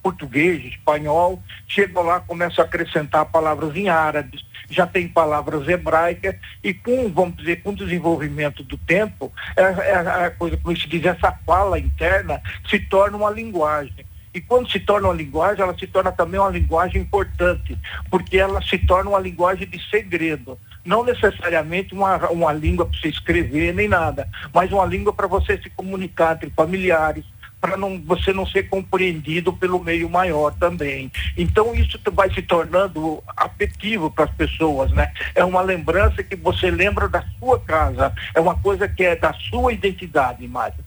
português, 0.05 0.63
espanhol, 0.63 1.43
chegam 1.67 2.03
lá, 2.03 2.21
começam 2.21 2.63
a 2.63 2.67
acrescentar 2.67 3.25
palavras 3.25 3.75
em 3.75 3.89
árabe, 3.89 4.39
já 4.69 4.87
tem 4.87 5.09
palavras 5.09 5.67
hebraicas 5.67 6.37
e 6.63 6.75
com, 6.75 7.11
vamos 7.11 7.37
dizer, 7.39 7.63
com 7.63 7.71
o 7.71 7.77
desenvolvimento 7.77 8.63
do 8.63 8.77
tempo, 8.77 9.33
é, 9.57 9.63
é 9.63 9.95
a 10.27 10.31
coisa 10.31 10.59
como 10.59 10.77
se 10.77 10.87
diz, 10.87 11.07
essa 11.07 11.33
fala 11.47 11.79
interna 11.79 12.41
se 12.69 12.79
torna 12.79 13.17
uma 13.17 13.31
linguagem. 13.31 14.05
E 14.35 14.41
quando 14.41 14.69
se 14.69 14.81
torna 14.81 15.07
uma 15.09 15.15
linguagem, 15.15 15.63
ela 15.63 15.79
se 15.79 15.87
torna 15.87 16.11
também 16.11 16.41
uma 16.41 16.51
linguagem 16.51 17.01
importante, 17.01 17.79
porque 18.11 18.37
ela 18.37 18.61
se 18.61 18.77
torna 18.79 19.11
uma 19.11 19.21
linguagem 19.21 19.67
de 19.67 19.81
segredo. 19.89 20.59
Não 20.85 21.05
necessariamente 21.05 21.95
uma, 21.95 22.17
uma 22.29 22.53
língua 22.53 22.85
para 22.85 22.99
você 22.99 23.09
escrever 23.09 23.73
nem 23.73 23.87
nada, 23.87 24.29
mas 24.53 24.73
uma 24.73 24.85
língua 24.85 25.13
para 25.13 25.29
você 25.29 25.57
se 25.59 25.71
comunicar 25.71 26.35
entre 26.35 26.51
familiares, 26.51 27.25
para 27.65 27.79
não, 27.79 27.99
você 27.99 28.31
não 28.31 28.47
ser 28.47 28.69
compreendido 28.69 29.51
pelo 29.51 29.83
meio 29.83 30.07
maior 30.11 30.53
também. 30.53 31.11
Então 31.35 31.75
isso 31.75 31.99
vai 32.13 32.31
se 32.31 32.43
tornando 32.43 33.25
afetivo 33.35 34.11
para 34.11 34.25
as 34.25 34.31
pessoas, 34.33 34.91
né? 34.91 35.11
É 35.35 35.43
uma 35.43 35.63
lembrança 35.63 36.23
que 36.23 36.37
você 36.37 36.71
lembra 36.71 37.09
da 37.09 37.25
sua 37.39 37.59
casa, 37.59 38.13
é 38.35 38.41
uma 38.41 38.55
coisa 38.55 38.87
que 38.87 39.03
é 39.03 39.17
da 39.17 39.33
sua 39.33 39.73
identidade, 39.73 40.47
Mário. 40.47 40.85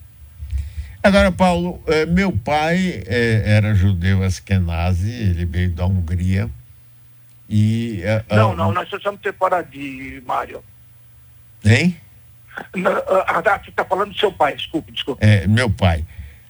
Agora, 1.02 1.32
Paulo, 1.32 1.82
eh, 1.88 2.06
meu 2.06 2.32
pai 2.32 3.02
eh, 3.08 3.42
era 3.44 3.74
judeu 3.74 4.22
askenazi, 4.22 5.10
ele 5.10 5.46
veio 5.46 5.72
da 5.72 5.88
Hungria. 5.88 6.48
E, 7.50 8.04
eh, 8.04 8.24
não, 8.30 8.56
não, 8.56 8.72
nós 8.72 8.88
precisamos 8.88 9.20
separar 9.24 9.64
de 9.64 10.22
Mário. 10.28 10.64
Hein? 11.66 11.98
Não, 12.76 12.92
ah, 12.92 13.42
você 13.64 13.72
está 13.72 13.84
falando 13.84 14.12
do 14.12 14.20
seu 14.20 14.32
pai, 14.32 14.56
desculpe, 14.56 14.92
desculpe. 14.92 15.26
É, 15.26 15.48
meu 15.48 15.72
pai. 15.72 16.06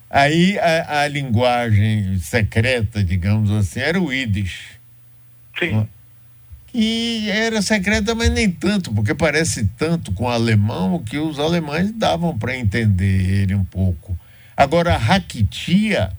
Aí 0.10 0.58
a, 0.60 1.02
a, 1.02 1.08
linguagem 1.08 2.18
secreta, 2.20 3.04
digamos 3.04 3.52
assim, 3.52 3.80
era 3.80 4.00
o 4.00 4.12
Yiddish. 4.12 4.78
Sim. 5.60 5.88
Que 6.68 7.30
era 7.30 7.62
secreta, 7.62 8.16
mas 8.16 8.30
nem 8.30 8.50
tanto, 8.50 8.94
porque 8.94 9.14
parece 9.14 9.66
tanto 9.78 10.12
com 10.14 10.26
o 10.26 10.30
alemão 10.30 11.04
que 11.04 11.18
os 11.18 11.40
alemães 11.40 11.92
davam 11.92 12.38
para 12.38 12.58
entender 12.58 13.42
ele 13.42 13.56
um 13.56 13.64
pouco. 13.64 14.18
Agora, 14.56 14.96
a 14.96 14.98
Raquitia, 14.98 16.12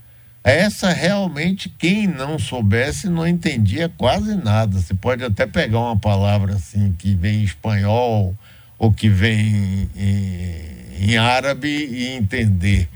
essa 0.43 0.91
realmente, 0.91 1.67
quem 1.67 2.07
não 2.07 2.37
soubesse, 2.37 3.09
não 3.09 3.27
entendia 3.27 3.89
quase 3.89 4.35
nada. 4.35 4.79
Você 4.79 4.93
pode 4.93 5.23
até 5.23 5.47
pegar 5.47 5.79
uma 5.79 5.97
palavra 5.97 6.53
assim 6.53 6.93
que 6.97 7.15
vem 7.15 7.39
em 7.39 7.43
espanhol 7.43 8.35
ou 8.77 8.93
que 8.93 9.09
vem 9.09 9.89
em, 9.95 11.09
em 11.11 11.17
árabe 11.17 11.67
e 11.67 12.07
entender 12.09 12.87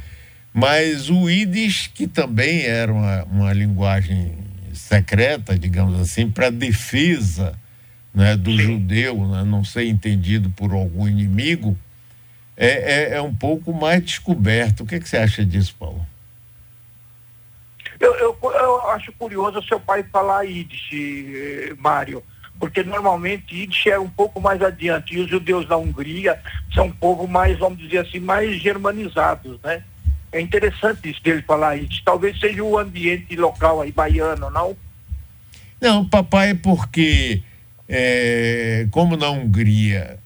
mas 0.53 1.09
o 1.09 1.27
Yiddish, 1.27 1.87
que 1.87 2.07
também 2.07 2.61
era 2.61 2.93
uma, 2.93 3.23
uma 3.23 3.53
linguagem 3.53 4.37
secreta, 4.73 5.57
digamos 5.57 5.99
assim, 5.99 6.29
para 6.29 6.51
defesa 6.51 7.57
né, 8.13 8.37
do 8.37 8.51
Sim. 8.51 8.57
judeu, 8.57 9.27
né, 9.27 9.43
não 9.43 9.63
ser 9.63 9.85
entendido 9.85 10.51
por 10.51 10.71
algum 10.71 11.07
inimigo, 11.07 11.75
é, 12.55 12.67
é, 12.67 13.15
é, 13.15 13.21
um 13.21 13.33
pouco 13.33 13.73
mais 13.73 14.03
descoberto. 14.03 14.81
O 14.81 14.85
que, 14.85 14.95
é 14.95 14.99
que 14.99 15.09
você 15.09 15.17
acha 15.17 15.43
disso, 15.43 15.75
Paulo? 15.79 16.05
Eu, 17.99 18.13
eu, 18.15 18.37
eu 18.43 18.91
acho 18.91 19.11
curioso 19.13 19.57
o 19.57 19.63
seu 19.63 19.79
pai 19.79 20.03
falar 20.03 20.43
Yiddish, 20.43 21.75
Mário, 21.79 22.21
porque 22.59 22.83
normalmente 22.83 23.55
Yiddish 23.55 23.87
é 23.87 23.97
um 23.97 24.09
pouco 24.09 24.39
mais 24.39 24.61
adiante. 24.61 25.15
E 25.15 25.19
os 25.19 25.29
judeus 25.29 25.67
da 25.67 25.77
Hungria 25.77 26.39
são 26.75 26.85
um 26.85 26.91
povo 26.91 27.27
mais, 27.27 27.57
vamos 27.57 27.79
dizer 27.79 27.99
assim, 27.99 28.19
mais 28.19 28.61
germanizados, 28.61 29.59
né? 29.63 29.83
É 30.33 30.41
interessante 30.41 31.11
isso 31.11 31.21
dele 31.23 31.43
falar 31.43 31.77
isso. 31.77 32.01
Talvez 32.03 32.39
seja 32.39 32.63
o 32.63 32.77
ambiente 32.77 33.35
local 33.35 33.81
aí, 33.81 33.91
baiano, 33.91 34.49
não? 34.49 34.75
Não, 35.79 36.03
papai, 36.03 36.49
é 36.49 36.55
porque, 36.55 37.43
é, 37.87 38.87
como 38.89 39.15
na 39.15 39.29
Hungria, 39.29 40.17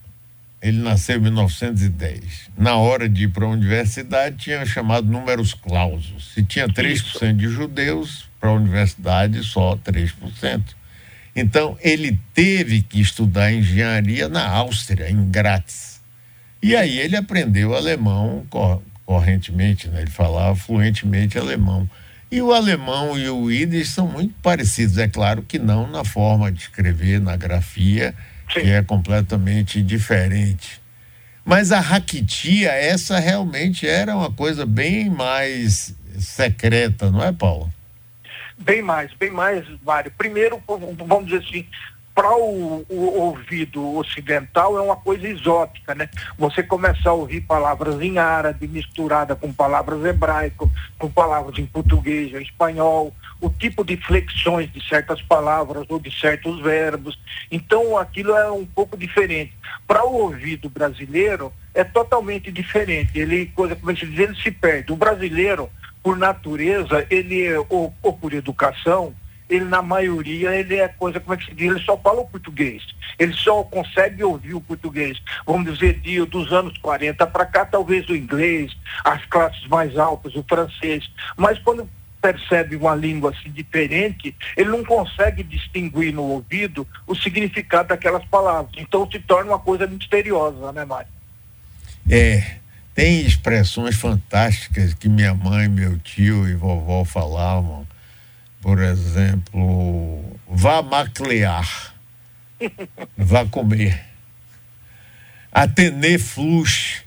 ele 0.62 0.78
nasceu 0.78 1.18
em 1.18 1.22
1910. 1.22 2.50
Na 2.58 2.78
hora 2.78 3.10
de 3.10 3.26
ir 3.26 3.28
para 3.28 3.46
a 3.46 3.50
universidade, 3.50 4.38
tinha 4.38 4.66
chamado 4.66 5.08
números 5.08 5.54
clausos. 5.54 6.34
Se 6.34 6.42
tinha 6.42 6.70
3% 6.70 6.94
isso. 6.94 7.34
de 7.34 7.48
judeus, 7.50 8.30
para 8.40 8.50
a 8.50 8.54
universidade, 8.54 9.44
só 9.44 9.76
3%. 9.76 10.62
Então, 11.36 11.78
ele 11.82 12.18
teve 12.34 12.82
que 12.82 13.02
estudar 13.02 13.52
engenharia 13.52 14.30
na 14.30 14.48
Áustria, 14.48 15.10
em 15.10 15.30
Graz. 15.30 16.02
E 16.62 16.76
aí 16.76 16.98
ele 16.98 17.16
aprendeu 17.16 17.76
alemão 17.76 18.46
correntemente, 19.08 19.88
né? 19.88 20.02
ele 20.02 20.12
falava 20.12 20.54
fluentemente 20.54 21.40
alemão. 21.40 21.90
E 22.30 22.42
o 22.42 22.52
alemão 22.52 23.18
e 23.18 23.30
o 23.30 23.50
Yiddish 23.50 23.92
são 23.92 24.06
muito 24.06 24.36
parecidos, 24.44 24.98
é 24.98 25.08
claro 25.08 25.42
que 25.42 25.58
não 25.58 25.90
na 25.90 26.04
forma 26.04 26.52
de 26.52 26.64
escrever, 26.64 27.22
na 27.22 27.38
grafia, 27.38 28.14
Sim. 28.54 28.60
que 28.60 28.70
é 28.70 28.84
completamente 28.84 29.82
diferente. 29.82 30.82
Mas 31.46 31.72
a 31.72 31.80
raquitia, 31.80 32.70
essa 32.72 33.18
realmente 33.18 33.88
era 33.88 34.14
uma 34.14 34.30
coisa 34.30 34.66
bem 34.66 35.10
mais 35.10 35.96
secreta, 36.20 37.10
não 37.10 37.24
é, 37.24 37.32
Paulo? 37.32 37.72
Bem 38.58 38.82
mais, 38.82 39.14
bem 39.14 39.32
mais, 39.32 39.66
Mário. 39.86 40.12
Primeiro, 40.18 40.62
vamos 40.68 41.28
dizer 41.28 41.46
assim, 41.48 41.66
para 42.18 42.36
o, 42.36 42.84
o, 42.90 43.20
ouvido 43.20 43.96
ocidental 43.96 44.76
é 44.76 44.82
uma 44.82 44.96
coisa 44.96 45.28
exótica, 45.28 45.94
né? 45.94 46.10
Você 46.36 46.64
começar 46.64 47.12
a 47.12 47.14
ouvir 47.14 47.42
palavras 47.42 48.02
em 48.02 48.18
árabe 48.18 48.68
misturada 48.68 49.36
com 49.36 49.54
palavras 49.54 50.04
hebraico, 50.04 50.68
com 50.98 51.12
palavras 51.12 51.60
em 51.60 51.68
português, 51.68 52.34
em 52.34 52.42
espanhol, 52.42 53.14
o 53.40 53.52
tipo 53.52 53.86
de 53.86 53.98
flexões 53.98 54.74
de 54.74 54.84
certas 54.90 55.22
palavras 55.22 55.86
ou 55.90 56.00
de 56.00 56.10
certos 56.10 56.60
verbos. 56.60 57.20
Então 57.52 57.96
aquilo 57.96 58.32
é 58.32 58.50
um 58.50 58.66
pouco 58.66 58.98
diferente. 58.98 59.54
Para 59.86 60.04
o 60.04 60.16
ouvido 60.16 60.72
brasileiro 60.72 61.54
é 61.72 61.84
totalmente 61.84 62.52
diferente. 62.52 63.12
Ele, 63.20 63.46
coisa 63.54 63.76
como 63.76 63.96
se 63.96 64.08
diz, 64.08 64.18
ele 64.18 64.36
se 64.42 64.50
perde. 64.50 64.92
O 64.92 64.96
brasileiro, 64.96 65.70
por 66.02 66.18
natureza, 66.18 67.06
ele 67.12 67.56
ou, 67.70 67.94
ou 68.02 68.14
por 68.14 68.34
educação, 68.34 69.14
ele 69.50 69.66
na 69.66 69.82
maioria, 69.82 70.56
ele 70.56 70.76
é 70.76 70.88
coisa, 70.88 71.20
como 71.20 71.34
é 71.34 71.38
que 71.38 71.46
se 71.46 71.54
diz, 71.54 71.72
ele 71.72 71.84
só 71.84 71.98
fala 71.98 72.22
o 72.22 72.28
português. 72.28 72.84
Ele 73.18 73.34
só 73.34 73.64
consegue 73.64 74.24
ouvir 74.24 74.54
o 74.54 74.62
português. 74.62 75.22
Vamos 75.46 75.74
dizer, 75.74 76.00
de, 76.00 76.24
dos 76.26 76.52
anos 76.52 76.78
40 76.78 77.26
para 77.28 77.46
cá, 77.46 77.66
talvez 77.66 78.08
o 78.10 78.16
inglês, 78.16 78.76
as 79.04 79.24
classes 79.26 79.66
mais 79.68 79.98
altas, 79.98 80.36
o 80.36 80.44
francês. 80.44 81.10
Mas 81.36 81.58
quando 81.60 81.90
percebe 82.22 82.76
uma 82.76 82.96
língua 82.96 83.32
assim 83.32 83.52
diferente, 83.52 84.36
ele 84.56 84.70
não 84.70 84.84
consegue 84.84 85.44
distinguir 85.44 86.14
no 86.14 86.24
ouvido 86.24 86.86
o 87.06 87.16
significado 87.16 87.90
daquelas 87.90 88.26
palavras. 88.26 88.74
Então 88.78 89.10
se 89.10 89.20
torna 89.20 89.52
uma 89.52 89.60
coisa 89.60 89.88
misteriosa, 89.88 90.72
né, 90.72 90.84
Mário? 90.84 91.12
É. 92.10 92.58
Tem 92.94 93.22
expressões 93.22 93.96
fantásticas 93.96 94.96
que 94.96 95.08
minha 95.08 95.32
mãe, 95.32 95.70
meu 95.70 96.00
tio 96.00 96.50
e 96.50 96.56
vovó 96.56 97.06
falavam 97.06 97.86
por 98.68 98.82
exemplo, 98.82 100.22
vá 100.46 100.82
maclear, 100.82 101.96
vá 103.16 103.46
comer. 103.46 103.98
Atender 105.50 106.20
flux, 106.20 107.02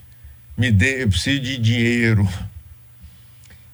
me 0.57 0.71
dê, 0.71 1.03
eu 1.03 1.09
preciso 1.09 1.39
de 1.39 1.59
dinheiro. 1.59 2.27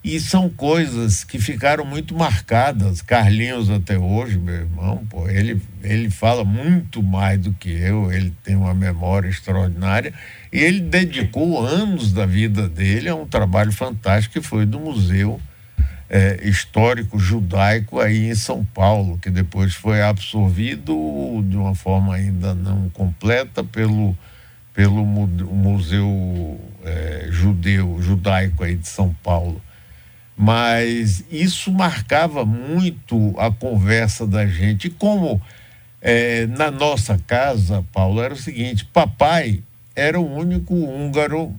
E 0.04 0.20
são 0.20 0.50
coisas 0.50 1.24
que 1.24 1.40
ficaram 1.40 1.86
muito 1.86 2.14
marcadas. 2.14 3.02
Carlinhos 3.02 3.70
até 3.70 3.98
hoje, 3.98 4.38
meu 4.38 4.56
irmão, 4.56 5.08
pô, 5.10 5.30
ele, 5.30 5.62
ele 5.82 6.10
fala 6.10 6.44
muito 6.44 7.02
mais 7.02 7.40
do 7.40 7.54
que 7.54 7.70
eu, 7.70 8.12
ele 8.12 8.34
tem 8.44 8.58
uma 8.58 8.74
memória 8.74 9.30
extraordinária 9.30 10.14
e 10.52 10.60
ele 10.60 10.82
dedicou 10.82 11.66
anos 11.66 12.12
da 12.12 12.26
vida 12.26 12.68
dele 12.68 13.08
a 13.08 13.16
um 13.16 13.26
trabalho 13.26 13.72
fantástico 13.72 14.34
que 14.34 14.46
foi 14.46 14.66
do 14.66 14.78
Museu 14.78 15.40
é, 16.10 16.40
histórico 16.44 17.20
judaico 17.20 18.00
aí 18.00 18.30
em 18.30 18.36
São 18.36 18.64
Paulo, 18.64 19.18
que 19.18 19.30
depois 19.30 19.74
foi 19.74 20.02
absorvido 20.02 20.94
de 21.48 21.58
uma 21.58 21.76
forma 21.76 22.16
ainda 22.16 22.54
não 22.54 22.90
completa 22.90 23.64
pelo, 23.64 24.18
pelo 24.74 25.06
Museu 25.06 26.60
é, 26.84 27.28
Judeu, 27.30 28.02
Judaico 28.02 28.64
aí 28.64 28.76
de 28.76 28.88
São 28.88 29.14
Paulo. 29.22 29.62
Mas 30.36 31.24
isso 31.32 31.72
marcava 31.72 32.46
muito 32.46 33.34
a 33.40 33.52
conversa 33.52 34.26
da 34.26 34.46
gente. 34.46 34.90
Como 34.90 35.42
é, 36.00 36.46
na 36.46 36.70
nossa 36.70 37.20
casa, 37.26 37.84
Paulo, 37.92 38.22
era 38.22 38.36
o 38.36 38.38
seguinte: 38.38 38.86
papai 38.86 39.64
era 39.96 40.20
o 40.20 40.38
único 40.38 40.76
húngaro 40.76 41.56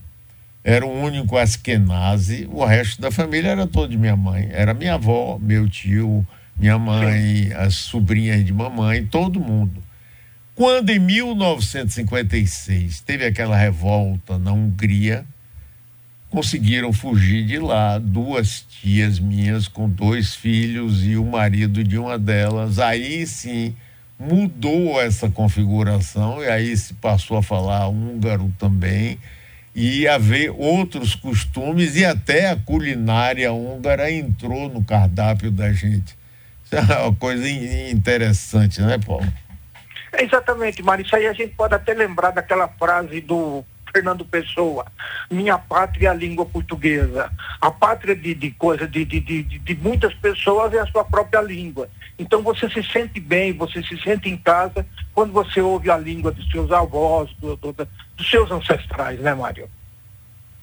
era 0.68 0.84
o 0.84 1.02
único 1.02 1.38
Askenazi, 1.38 2.46
o 2.52 2.62
resto 2.62 3.00
da 3.00 3.10
família 3.10 3.52
era 3.52 3.66
todo 3.66 3.88
de 3.88 3.96
minha 3.96 4.14
mãe. 4.14 4.50
Era 4.52 4.74
minha 4.74 4.96
avó, 4.96 5.38
meu 5.40 5.66
tio, 5.66 6.26
minha 6.58 6.78
mãe, 6.78 7.50
as 7.54 7.76
sobrinhas 7.76 8.44
de 8.44 8.52
mamãe, 8.52 9.06
todo 9.06 9.40
mundo. 9.40 9.82
Quando 10.54 10.90
em 10.90 10.98
1956 10.98 13.00
teve 13.00 13.24
aquela 13.24 13.56
revolta 13.56 14.36
na 14.36 14.52
Hungria, 14.52 15.24
conseguiram 16.28 16.92
fugir 16.92 17.46
de 17.46 17.58
lá 17.58 17.96
duas 17.96 18.60
tias 18.60 19.18
minhas 19.18 19.68
com 19.68 19.88
dois 19.88 20.34
filhos 20.34 21.02
e 21.02 21.16
o 21.16 21.24
marido 21.24 21.82
de 21.82 21.96
uma 21.96 22.18
delas. 22.18 22.78
Aí 22.78 23.26
sim 23.26 23.74
mudou 24.20 25.00
essa 25.00 25.30
configuração 25.30 26.42
e 26.42 26.46
aí 26.46 26.76
se 26.76 26.92
passou 26.92 27.38
a 27.38 27.42
falar 27.42 27.88
húngaro 27.88 28.54
também 28.58 29.18
e 29.80 30.08
haver 30.08 30.50
outros 30.50 31.14
costumes 31.14 31.94
e 31.94 32.04
até 32.04 32.50
a 32.50 32.56
culinária 32.56 33.52
húngara 33.52 34.10
entrou 34.10 34.68
no 34.68 34.82
cardápio 34.82 35.52
da 35.52 35.72
gente. 35.72 36.18
Isso 36.64 36.74
é 36.74 36.80
uma 36.98 37.14
coisa 37.14 37.48
interessante, 37.48 38.82
né, 38.82 38.98
Paulo? 38.98 39.32
É 40.12 40.24
exatamente, 40.24 40.82
Mário. 40.82 41.06
Isso 41.06 41.14
aí 41.14 41.28
a 41.28 41.32
gente 41.32 41.54
pode 41.54 41.76
até 41.76 41.94
lembrar 41.94 42.32
daquela 42.32 42.66
frase 42.66 43.20
do 43.20 43.64
Fernando 43.92 44.24
Pessoa, 44.24 44.84
minha 45.30 45.56
pátria 45.56 46.08
é 46.08 46.10
a 46.10 46.14
língua 46.14 46.44
portuguesa. 46.44 47.30
A 47.60 47.70
pátria 47.70 48.16
de, 48.16 48.34
de 48.34 48.50
coisa 48.50 48.86
de, 48.86 49.04
de, 49.04 49.20
de, 49.20 49.42
de 49.42 49.74
muitas 49.76 50.12
pessoas 50.14 50.74
é 50.74 50.80
a 50.80 50.86
sua 50.86 51.04
própria 51.04 51.40
língua. 51.40 51.88
Então 52.18 52.42
você 52.42 52.68
se 52.68 52.82
sente 52.82 53.20
bem, 53.20 53.52
você 53.52 53.80
se 53.82 53.96
sente 54.02 54.28
em 54.28 54.36
casa 54.36 54.84
quando 55.14 55.32
você 55.32 55.60
ouve 55.60 55.88
a 55.88 55.96
língua 55.96 56.32
dos 56.32 56.50
seus 56.50 56.72
avós, 56.72 57.30
do, 57.38 57.54
do, 57.56 57.88
dos 58.18 58.28
seus 58.28 58.50
ancestrais, 58.50 59.18
né, 59.20 59.34
Mário? 59.34 59.70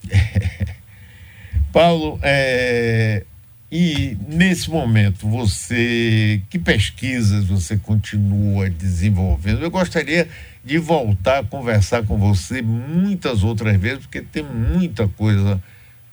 Paulo, 1.73 2.19
é, 2.21 3.23
e 3.71 4.17
nesse 4.27 4.69
momento, 4.69 5.27
você, 5.27 6.41
que 6.49 6.59
pesquisas 6.59 7.45
você 7.45 7.75
continua 7.77 8.69
desenvolvendo? 8.69 9.63
Eu 9.63 9.71
gostaria 9.71 10.29
de 10.63 10.77
voltar 10.77 11.39
a 11.39 11.43
conversar 11.43 12.05
com 12.05 12.17
você 12.17 12.61
muitas 12.61 13.43
outras 13.43 13.75
vezes, 13.77 13.99
porque 13.99 14.21
tem 14.21 14.43
muita 14.43 15.07
coisa 15.07 15.61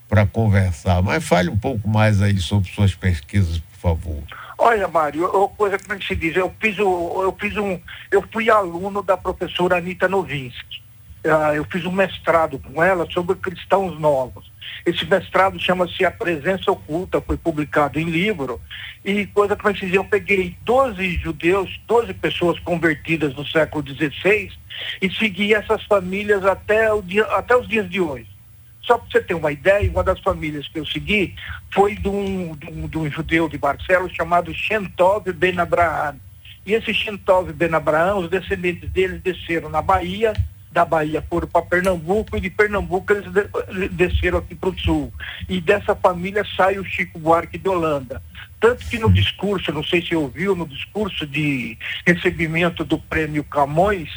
para 0.09 0.27
conversar. 0.27 1.03
Mas 1.03 1.25
fale 1.25 1.51
um 1.51 1.57
pouco 1.57 1.89
mais 1.89 2.21
aí 2.21 2.39
sobre 2.39 2.71
suas 2.71 2.95
pesquisas, 2.95 3.59
por 3.59 3.79
favor. 3.79 4.23
Olha, 4.59 4.87
Mário, 4.89 5.23
eu, 5.23 5.49
coisa 5.49 5.79
que 5.79 6.07
se 6.07 6.15
diz, 6.15 6.37
eu 6.37 6.53
fiz, 6.61 6.79
eu 6.79 7.37
fiz 7.41 7.57
um, 7.57 7.81
eu 8.11 8.23
fui 8.33 8.51
aluno 8.51 9.03
da 9.03 9.17
professora 9.17 9.77
Anitta 9.77 10.09
Novinsky. 10.09 10.82
Uh, 11.25 11.55
eu 11.55 11.65
fiz 11.65 11.85
um 11.85 11.93
mestrado 11.93 12.59
com 12.59 12.83
ela 12.83 13.09
sobre 13.11 13.37
cristãos 13.37 13.99
novos. 14.01 14.51
Esse 14.85 15.05
mestrado 15.07 15.59
chama-se 15.59 16.05
A 16.05 16.11
Presença 16.11 16.73
Oculta, 16.73 17.21
foi 17.21 17.37
publicado 17.37 18.01
em 18.01 18.05
livro. 18.05 18.61
E 19.05 19.27
coisa 19.27 19.57
que 19.57 19.65
eu 19.65 19.75
fiz, 19.75 19.95
eu 19.95 20.05
peguei 20.05 20.57
12 20.65 21.19
judeus, 21.19 21.81
12 21.87 22.15
pessoas 22.15 22.59
convertidas 22.61 23.35
no 23.35 23.47
século 23.47 23.85
XVI 23.87 24.51
e 25.01 25.11
segui 25.13 25.55
essas 25.55 25.85
famílias 25.85 26.45
até, 26.45 26.93
o 26.93 27.01
dia, 27.03 27.25
até 27.27 27.57
os 27.57 27.69
dias 27.69 27.89
de 27.89 28.01
hoje. 28.01 28.27
Só 28.83 28.99
para 28.99 29.09
você 29.09 29.21
ter 29.21 29.35
uma 29.35 29.53
ideia, 29.53 29.89
uma 29.89 30.03
das 30.03 30.19
famílias 30.21 30.67
que 30.67 30.81
eu 30.81 30.87
segui 30.87 31.37
foi 31.73 31.95
de 31.95 32.09
um, 32.09 32.57
de 32.57 32.67
um, 32.69 32.89
de 32.89 32.99
um 32.99 33.11
judeu 33.11 33.49
de 33.49 33.57
Barcelos 33.57 34.13
chamado 34.13 34.53
Shentov 34.53 35.33
Ben 35.33 35.59
Abraham. 35.61 36.17
E 36.67 36.75
esse 36.75 36.93
Shentov 36.93 37.53
Ben 37.53 37.73
Abraham, 37.75 38.17
os 38.17 38.31
descendentes 38.31 38.91
deles 38.91 39.21
desceram 39.23 39.69
na 39.69 39.81
Bahia, 39.81 40.33
da 40.73 40.85
Bahia 40.85 41.23
foram 41.29 41.47
para 41.47 41.63
Pernambuco 41.63 42.37
e 42.37 42.41
de 42.41 42.51
Pernambuco 42.51 43.13
eles 43.13 43.31
de, 43.31 43.89
desceram 43.91 44.39
aqui 44.39 44.55
para 44.55 44.71
o 44.71 44.79
sul. 44.79 45.13
E 45.49 45.61
dessa 45.61 45.95
família 45.95 46.45
sai 46.57 46.79
o 46.79 46.85
Chico 46.85 47.19
Buarque 47.19 47.59
de 47.59 47.69
Holanda. 47.69 48.23
Tanto 48.59 48.87
que 48.87 48.99
no 48.99 49.13
discurso, 49.13 49.73
não 49.73 49.85
sei 49.85 50.01
se 50.03 50.15
ouviu, 50.15 50.57
no 50.57 50.67
discurso 50.67 51.27
de 51.27 51.77
recebimento 52.07 52.85
do 52.85 52.99
prêmio 52.99 53.45
Camões, 53.45 54.09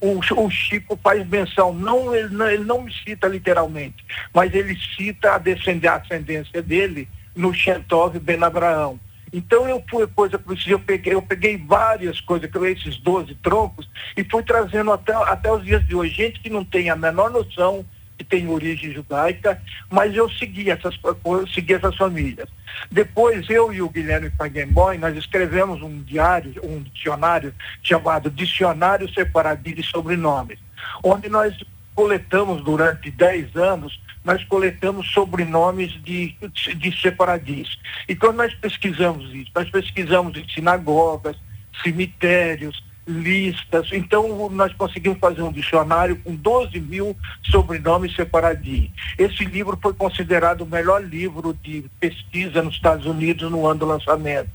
o, 0.00 0.18
o 0.18 0.50
Chico 0.50 0.98
faz 1.02 1.26
menção, 1.26 1.72
não 1.72 2.14
ele, 2.14 2.34
não 2.34 2.48
ele 2.48 2.64
não 2.64 2.82
me 2.82 2.92
cita 2.92 3.28
literalmente, 3.28 4.04
mas 4.34 4.52
ele 4.52 4.76
cita 4.96 5.34
a, 5.34 5.38
descendência, 5.38 5.94
ascendência 5.94 6.60
dele 6.60 7.08
no 7.34 7.54
Xentov 7.54 8.18
Ben 8.18 8.42
Abraão. 8.42 8.98
Então 9.32 9.68
eu 9.68 9.82
fui, 9.88 10.06
coisa 10.08 10.40
eu 10.66 10.78
peguei, 10.78 11.14
eu 11.14 11.22
peguei 11.22 11.56
várias 11.56 12.20
coisas, 12.20 12.50
esses 12.54 12.98
12 12.98 13.34
troncos, 13.36 13.88
e 14.16 14.22
fui 14.24 14.42
trazendo 14.42 14.92
até, 14.92 15.14
até 15.14 15.50
os 15.50 15.64
dias 15.64 15.84
de 15.86 15.94
hoje, 15.94 16.14
gente 16.14 16.40
que 16.40 16.50
não 16.50 16.64
tem 16.64 16.90
a 16.90 16.96
menor 16.96 17.30
noção 17.30 17.84
que 18.18 18.24
tem 18.24 18.46
origem 18.48 18.92
judaica, 18.92 19.60
mas 19.90 20.14
eu 20.14 20.30
segui 20.30 20.70
essas, 20.70 20.98
eu 21.24 21.46
segui 21.48 21.74
essas 21.74 21.96
famílias. 21.96 22.48
Depois 22.90 23.48
eu 23.48 23.72
e 23.72 23.82
o 23.82 23.88
Guilherme 23.88 24.30
Paguemboy, 24.30 24.98
nós 24.98 25.16
escrevemos 25.16 25.82
um 25.82 26.02
diário, 26.02 26.54
um 26.62 26.82
dicionário 26.82 27.54
chamado 27.82 28.30
Dicionário 28.30 29.12
Separadista 29.12 29.82
de 29.82 29.88
Sobrenomes, 29.88 30.58
onde 31.02 31.28
nós 31.28 31.56
coletamos 31.94 32.62
durante 32.64 33.10
10 33.10 33.56
anos 33.56 34.00
nós 34.24 34.44
coletamos 34.44 35.10
sobrenomes 35.10 35.90
de, 36.02 36.34
de 36.76 37.00
separadis. 37.00 37.76
E 38.08 38.14
quando 38.14 38.36
nós 38.36 38.54
pesquisamos 38.54 39.34
isso, 39.34 39.50
nós 39.54 39.68
pesquisamos 39.70 40.36
em 40.36 40.48
sinagogas, 40.48 41.36
cemitérios, 41.82 42.82
listas. 43.06 43.88
Então, 43.92 44.48
nós 44.50 44.72
conseguimos 44.74 45.18
fazer 45.18 45.42
um 45.42 45.52
dicionário 45.52 46.16
com 46.16 46.34
12 46.34 46.80
mil 46.80 47.16
sobrenomes 47.50 48.14
separadinhos. 48.14 48.90
Esse 49.18 49.44
livro 49.44 49.78
foi 49.80 49.92
considerado 49.92 50.62
o 50.62 50.66
melhor 50.66 51.02
livro 51.02 51.56
de 51.62 51.84
pesquisa 51.98 52.62
nos 52.62 52.74
Estados 52.74 53.06
Unidos 53.06 53.50
no 53.50 53.66
ano 53.66 53.80
do 53.80 53.86
lançamento. 53.86 54.50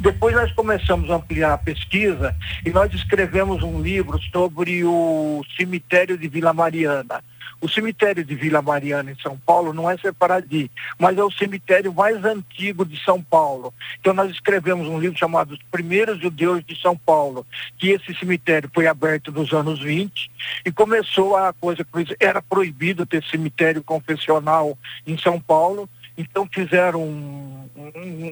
Depois 0.00 0.34
nós 0.34 0.50
começamos 0.52 1.10
a 1.10 1.16
ampliar 1.16 1.52
a 1.52 1.58
pesquisa 1.58 2.34
e 2.64 2.70
nós 2.70 2.92
escrevemos 2.92 3.62
um 3.62 3.80
livro 3.80 4.18
sobre 4.32 4.84
o 4.84 5.44
cemitério 5.56 6.18
de 6.18 6.28
Vila 6.28 6.52
Mariana. 6.52 7.22
O 7.60 7.68
cemitério 7.68 8.24
de 8.24 8.34
Vila 8.34 8.62
Mariana, 8.62 9.10
em 9.10 9.20
São 9.20 9.36
Paulo, 9.36 9.72
não 9.72 9.90
é 9.90 9.96
separadinho, 9.98 10.70
mas 10.98 11.18
é 11.18 11.22
o 11.22 11.30
cemitério 11.30 11.92
mais 11.92 12.24
antigo 12.24 12.84
de 12.84 13.02
São 13.04 13.22
Paulo. 13.22 13.74
Então, 14.00 14.14
nós 14.14 14.30
escrevemos 14.30 14.88
um 14.88 14.98
livro 14.98 15.18
chamado 15.18 15.52
Os 15.52 15.62
Primeiros 15.70 16.20
Judeus 16.20 16.64
de 16.64 16.80
São 16.80 16.96
Paulo, 16.96 17.46
que 17.78 17.90
esse 17.90 18.14
cemitério 18.14 18.70
foi 18.72 18.86
aberto 18.86 19.30
nos 19.30 19.52
anos 19.52 19.80
20 19.80 20.30
e 20.64 20.72
começou 20.72 21.36
a 21.36 21.52
coisa, 21.52 21.84
era 22.18 22.40
proibido 22.40 23.04
ter 23.04 23.22
cemitério 23.24 23.82
confessional 23.82 24.78
em 25.06 25.18
São 25.18 25.38
Paulo, 25.38 25.88
então 26.20 26.46
fizeram 26.52 27.02
um, 27.02 27.68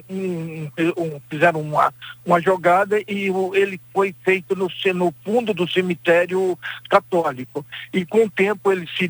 um, 0.09 0.71
um, 0.95 1.21
fizeram 1.27 1.59
uma, 1.59 1.91
uma 2.23 2.39
jogada 2.39 2.99
e 2.99 3.31
ele 3.53 3.81
foi 3.91 4.15
feito 4.23 4.55
no, 4.55 4.67
no 4.93 5.13
fundo 5.25 5.53
do 5.53 5.67
cemitério 5.67 6.57
católico. 6.87 7.65
E 7.91 8.05
com 8.05 8.25
o 8.25 8.29
tempo 8.29 8.71
ele 8.71 8.87
se 8.95 9.09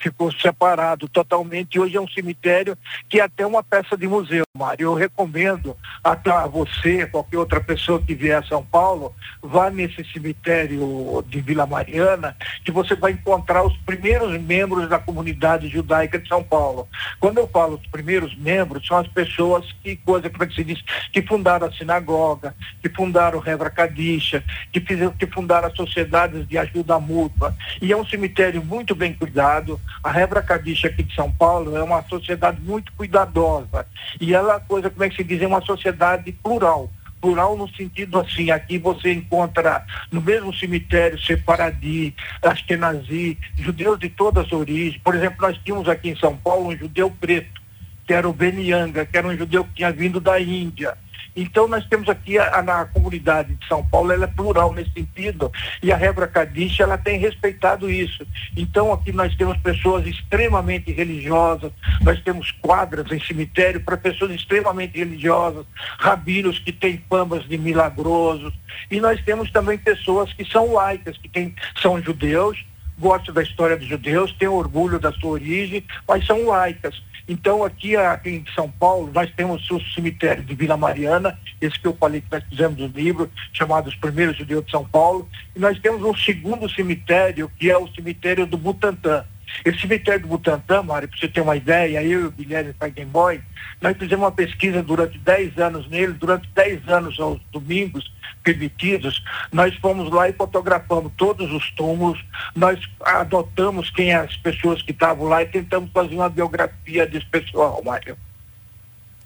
ficou 0.00 0.32
separado 0.32 1.08
totalmente 1.08 1.76
e 1.76 1.80
hoje 1.80 1.96
é 1.96 2.00
um 2.00 2.08
cemitério 2.08 2.76
que 3.08 3.20
é 3.20 3.22
até 3.22 3.46
uma 3.46 3.62
peça 3.62 3.96
de 3.96 4.08
museu, 4.08 4.44
Mário. 4.56 4.86
Eu 4.86 4.94
recomendo 4.94 5.76
a 6.02 6.46
você, 6.46 7.06
qualquer 7.06 7.38
outra 7.38 7.60
pessoa 7.60 8.02
que 8.02 8.14
vier 8.14 8.38
a 8.38 8.42
São 8.42 8.64
Paulo, 8.64 9.14
vá 9.40 9.70
nesse 9.70 10.04
cemitério 10.12 11.24
de 11.28 11.40
Vila 11.40 11.66
Mariana, 11.66 12.36
que 12.64 12.72
você 12.72 12.96
vai 12.96 13.12
encontrar 13.12 13.62
os 13.62 13.76
primeiros 13.78 14.40
membros 14.40 14.88
da 14.88 14.98
comunidade 14.98 15.68
judaica 15.68 16.18
de 16.18 16.28
São 16.28 16.42
Paulo. 16.42 16.88
Quando 17.20 17.38
eu 17.38 17.46
falo 17.46 17.76
os 17.76 17.86
primeiros 17.86 18.07
membros, 18.36 18.86
são 18.86 18.96
as 18.96 19.08
pessoas 19.08 19.64
que, 19.82 19.96
coisa 19.96 20.30
como 20.30 20.44
é 20.44 20.46
que 20.46 20.54
se 20.54 20.64
diz, 20.64 20.82
que 21.12 21.22
fundaram 21.22 21.66
a 21.66 21.72
sinagoga, 21.72 22.54
que 22.80 22.88
fundaram 22.88 23.38
o 23.38 23.42
Rebra 23.42 23.70
Kadisha, 23.70 24.42
que, 24.72 24.80
fizeram, 24.80 25.12
que 25.12 25.26
fundaram 25.26 25.68
as 25.68 25.76
sociedades 25.76 26.46
de 26.48 26.56
ajuda 26.56 26.98
mútua. 26.98 27.54
E 27.80 27.92
é 27.92 27.96
um 27.96 28.06
cemitério 28.06 28.64
muito 28.64 28.94
bem 28.94 29.12
cuidado. 29.12 29.80
A 30.02 30.10
Rebra 30.10 30.42
Kadisha 30.42 30.88
aqui 30.88 31.02
de 31.02 31.14
São 31.14 31.30
Paulo 31.30 31.76
é 31.76 31.82
uma 31.82 32.02
sociedade 32.04 32.60
muito 32.60 32.92
cuidadosa. 32.92 33.86
E 34.20 34.34
ela, 34.34 34.60
coisa 34.60 34.90
como 34.90 35.04
é 35.04 35.08
que 35.08 35.16
se 35.16 35.24
diz, 35.24 35.42
é 35.42 35.46
uma 35.46 35.62
sociedade 35.62 36.32
plural 36.32 36.90
plural 37.20 37.56
no 37.56 37.68
sentido 37.68 38.18
assim, 38.18 38.50
aqui 38.50 38.78
você 38.78 39.12
encontra 39.12 39.84
no 40.10 40.20
mesmo 40.20 40.54
cemitério 40.54 41.18
Separadi, 41.20 42.14
Ashkenazi, 42.42 43.38
judeus 43.56 43.98
de 43.98 44.08
todas 44.08 44.46
as 44.46 44.52
origens. 44.52 45.00
Por 45.02 45.14
exemplo, 45.14 45.38
nós 45.40 45.58
tínhamos 45.64 45.88
aqui 45.88 46.10
em 46.10 46.16
São 46.16 46.36
Paulo 46.36 46.68
um 46.68 46.76
judeu 46.76 47.10
preto, 47.10 47.60
que 48.08 48.14
era 48.14 48.26
o 48.26 48.32
Benianga, 48.32 49.04
que 49.04 49.18
era 49.18 49.28
um 49.28 49.36
judeu 49.36 49.62
que 49.64 49.74
tinha 49.74 49.92
vindo 49.92 50.18
da 50.18 50.40
Índia. 50.40 50.96
Então 51.36 51.68
nós 51.68 51.86
temos 51.86 52.08
aqui 52.08 52.38
a, 52.38 52.56
a, 52.56 52.62
na 52.62 52.86
comunidade 52.86 53.54
de 53.54 53.68
São 53.68 53.84
Paulo, 53.84 54.10
ela 54.10 54.24
é 54.24 54.28
plural 54.28 54.72
nesse 54.72 54.90
sentido, 54.92 55.52
e 55.82 55.92
a 55.92 55.96
Rebra 55.96 56.26
Cadiche, 56.26 56.82
ela 56.82 56.96
tem 56.96 57.18
respeitado 57.18 57.90
isso. 57.90 58.26
Então 58.56 58.94
aqui 58.94 59.12
nós 59.12 59.36
temos 59.36 59.58
pessoas 59.58 60.06
extremamente 60.06 60.90
religiosas, 60.90 61.70
nós 62.00 62.18
temos 62.22 62.50
quadras 62.50 63.12
em 63.12 63.20
cemitério 63.20 63.82
para 63.82 63.98
pessoas 63.98 64.30
extremamente 64.30 64.96
religiosas, 64.96 65.66
rabinos 65.98 66.58
que 66.58 66.72
têm 66.72 67.04
famas 67.10 67.44
de 67.46 67.58
milagrosos, 67.58 68.54
e 68.90 69.00
nós 69.00 69.22
temos 69.22 69.50
também 69.50 69.76
pessoas 69.76 70.32
que 70.32 70.46
são 70.46 70.72
laicas, 70.72 71.18
que 71.18 71.28
tem, 71.28 71.54
são 71.82 72.00
judeus, 72.00 72.64
gostam 72.98 73.32
da 73.32 73.42
história 73.42 73.76
dos 73.76 73.86
judeus, 73.86 74.32
têm 74.32 74.48
orgulho 74.48 74.98
da 74.98 75.12
sua 75.12 75.32
origem, 75.32 75.84
mas 76.06 76.26
são 76.26 76.46
laicas. 76.46 77.00
Então, 77.28 77.62
aqui, 77.62 77.94
aqui 77.94 78.30
em 78.30 78.44
São 78.54 78.70
Paulo, 78.70 79.10
nós 79.12 79.30
temos 79.36 79.70
o 79.70 79.78
cemitério 79.92 80.42
de 80.42 80.54
Vila 80.54 80.78
Mariana, 80.78 81.38
esse 81.60 81.78
que 81.78 81.86
eu 81.86 81.94
falei 81.94 82.22
que 82.22 82.32
nós 82.32 82.42
fizemos 82.48 82.80
um 82.80 82.86
livro 82.86 83.30
chamado 83.52 83.88
Os 83.88 83.94
Primeiros 83.94 84.38
Judeus 84.38 84.64
de 84.64 84.70
São 84.70 84.84
Paulo, 84.84 85.28
e 85.54 85.58
nós 85.58 85.78
temos 85.78 86.02
um 86.02 86.16
segundo 86.16 86.68
cemitério, 86.70 87.50
que 87.58 87.70
é 87.70 87.76
o 87.76 87.86
cemitério 87.88 88.46
do 88.46 88.56
Butantã. 88.56 89.26
Esse 89.64 89.80
cemitério 89.80 90.22
do 90.22 90.28
Butantã, 90.28 90.82
Mário, 90.82 91.08
para 91.08 91.18
você 91.18 91.28
ter 91.28 91.40
uma 91.40 91.56
ideia, 91.56 92.02
eu 92.02 92.22
e 92.22 92.24
o 92.26 92.30
Guilherme 92.30 92.72
Paidenboy, 92.72 93.40
nós 93.80 93.96
fizemos 93.96 94.24
uma 94.24 94.32
pesquisa 94.32 94.82
durante 94.82 95.18
10 95.18 95.58
anos 95.58 95.88
nele, 95.88 96.12
durante 96.12 96.48
10 96.54 96.88
anos 96.88 97.18
aos 97.18 97.40
domingos 97.52 98.10
permitidos, 98.42 99.22
nós 99.52 99.74
fomos 99.76 100.10
lá 100.10 100.28
e 100.28 100.32
fotografamos 100.32 101.12
todos 101.16 101.52
os 101.52 101.70
túmulos, 101.72 102.24
nós 102.54 102.80
adotamos 103.04 103.90
quem 103.90 104.14
as 104.14 104.36
pessoas 104.38 104.80
que 104.82 104.92
estavam 104.92 105.26
lá 105.26 105.42
e 105.42 105.46
tentamos 105.46 105.90
fazer 105.92 106.14
uma 106.14 106.30
biografia 106.30 107.06
desse 107.06 107.26
pessoal, 107.26 107.82
Mário. 107.84 108.16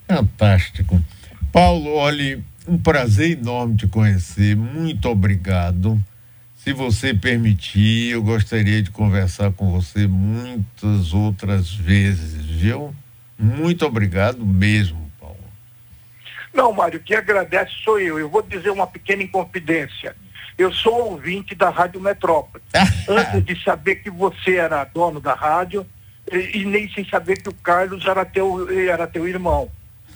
Fantástico. 0.08 1.00
Paulo, 1.52 1.94
olhe, 1.94 2.42
um 2.66 2.78
prazer 2.78 3.38
enorme 3.38 3.76
te 3.76 3.86
conhecer, 3.86 4.56
muito 4.56 5.08
obrigado. 5.08 6.02
Se 6.62 6.72
você 6.72 7.12
permitir, 7.12 8.12
eu 8.12 8.22
gostaria 8.22 8.80
de 8.80 8.88
conversar 8.92 9.50
com 9.50 9.72
você 9.72 10.06
muitas 10.06 11.12
outras 11.12 11.74
vezes, 11.74 12.44
viu? 12.44 12.94
Muito 13.36 13.84
obrigado 13.84 14.46
mesmo, 14.46 15.10
Paulo. 15.20 15.42
Não, 16.54 16.72
Mário, 16.72 17.00
quem 17.00 17.16
agradece 17.16 17.72
sou 17.82 17.98
eu. 17.98 18.16
Eu 18.16 18.28
vou 18.28 18.42
dizer 18.42 18.70
uma 18.70 18.86
pequena 18.86 19.24
inconfidência. 19.24 20.14
Eu 20.56 20.72
sou 20.72 21.10
ouvinte 21.10 21.52
da 21.52 21.68
Rádio 21.68 22.00
Metrópole. 22.00 22.62
Antes 23.08 23.44
de 23.44 23.60
saber 23.64 23.96
que 23.96 24.08
você 24.08 24.54
era 24.54 24.84
dono 24.84 25.20
da 25.20 25.34
rádio 25.34 25.84
e, 26.30 26.60
e, 26.60 26.64
nem 26.64 26.88
sem 26.92 27.04
saber 27.08 27.42
que 27.42 27.48
o 27.48 27.54
Carlos 27.54 28.06
era 28.06 28.24
teu, 28.24 28.70
era 28.88 29.08
teu 29.08 29.26
irmão. 29.26 29.68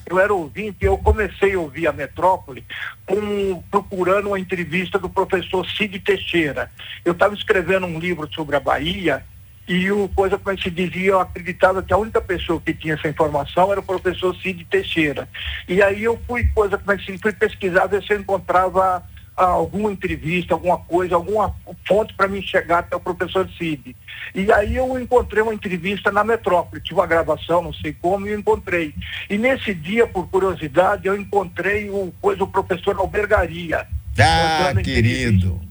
Eu 0.09 0.19
era 0.19 0.33
ouvinte 0.33 0.77
e 0.81 0.85
eu 0.85 0.97
comecei 0.97 1.53
a 1.53 1.59
ouvir 1.59 1.87
a 1.87 1.91
Metrópole 1.91 2.65
com, 3.05 3.61
procurando 3.69 4.27
uma 4.29 4.39
entrevista 4.39 4.97
do 4.97 5.09
professor 5.09 5.67
Cid 5.69 5.99
Teixeira. 5.99 6.71
Eu 7.03 7.11
estava 7.11 7.33
escrevendo 7.33 7.85
um 7.85 7.99
livro 7.99 8.27
sobre 8.33 8.55
a 8.55 8.59
Bahia 8.59 9.23
e 9.67 9.91
o 9.91 10.07
coisa 10.15 10.37
como 10.37 10.57
se 10.61 10.71
dizia, 10.71 11.11
eu 11.11 11.19
acreditava 11.19 11.83
que 11.83 11.91
a 11.91 11.97
única 11.97 12.21
pessoa 12.21 12.61
que 12.61 12.73
tinha 12.73 12.93
essa 12.93 13.09
informação 13.09 13.69
era 13.69 13.81
o 13.81 13.83
professor 13.83 14.33
Cid 14.37 14.63
Teixeira. 14.65 15.27
E 15.67 15.81
aí 15.81 16.05
eu 16.05 16.17
fui, 16.25 16.45
coisa 16.55 16.77
como 16.77 16.97
se 17.01 17.17
fui 17.17 17.33
pesquisar, 17.33 17.87
ver 17.87 18.01
se 18.01 18.13
eu 18.13 18.19
encontrava 18.19 19.03
alguma 19.45 19.91
entrevista, 19.91 20.53
alguma 20.53 20.77
coisa, 20.77 21.15
alguma 21.15 21.55
fonte 21.87 22.13
para 22.15 22.27
me 22.27 22.41
chegar 22.41 22.79
até 22.79 22.95
o 22.95 22.99
professor 22.99 23.47
Cid. 23.57 23.95
E 24.33 24.51
aí 24.51 24.75
eu 24.75 24.99
encontrei 24.99 25.43
uma 25.43 25.53
entrevista 25.53 26.11
na 26.11 26.23
Metrópole, 26.23 26.81
tive 26.81 26.99
uma 26.99 27.05
gravação, 27.05 27.61
não 27.61 27.73
sei 27.73 27.93
como, 27.93 28.27
e 28.27 28.33
encontrei. 28.33 28.93
E 29.29 29.37
nesse 29.37 29.73
dia, 29.73 30.07
por 30.07 30.27
curiosidade, 30.27 31.07
eu 31.07 31.15
encontrei 31.15 31.89
o, 31.89 32.11
coisa, 32.19 32.43
o 32.43 32.47
professor 32.47 32.97
Albergaria. 32.97 33.87
Ah, 34.19 34.73
querido. 34.83 35.61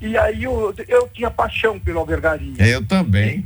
E 0.00 0.16
aí 0.16 0.44
eu, 0.44 0.74
eu 0.88 1.08
tinha 1.12 1.30
paixão 1.30 1.78
pela 1.78 2.00
albergaria. 2.00 2.54
Eu 2.58 2.84
também. 2.84 3.44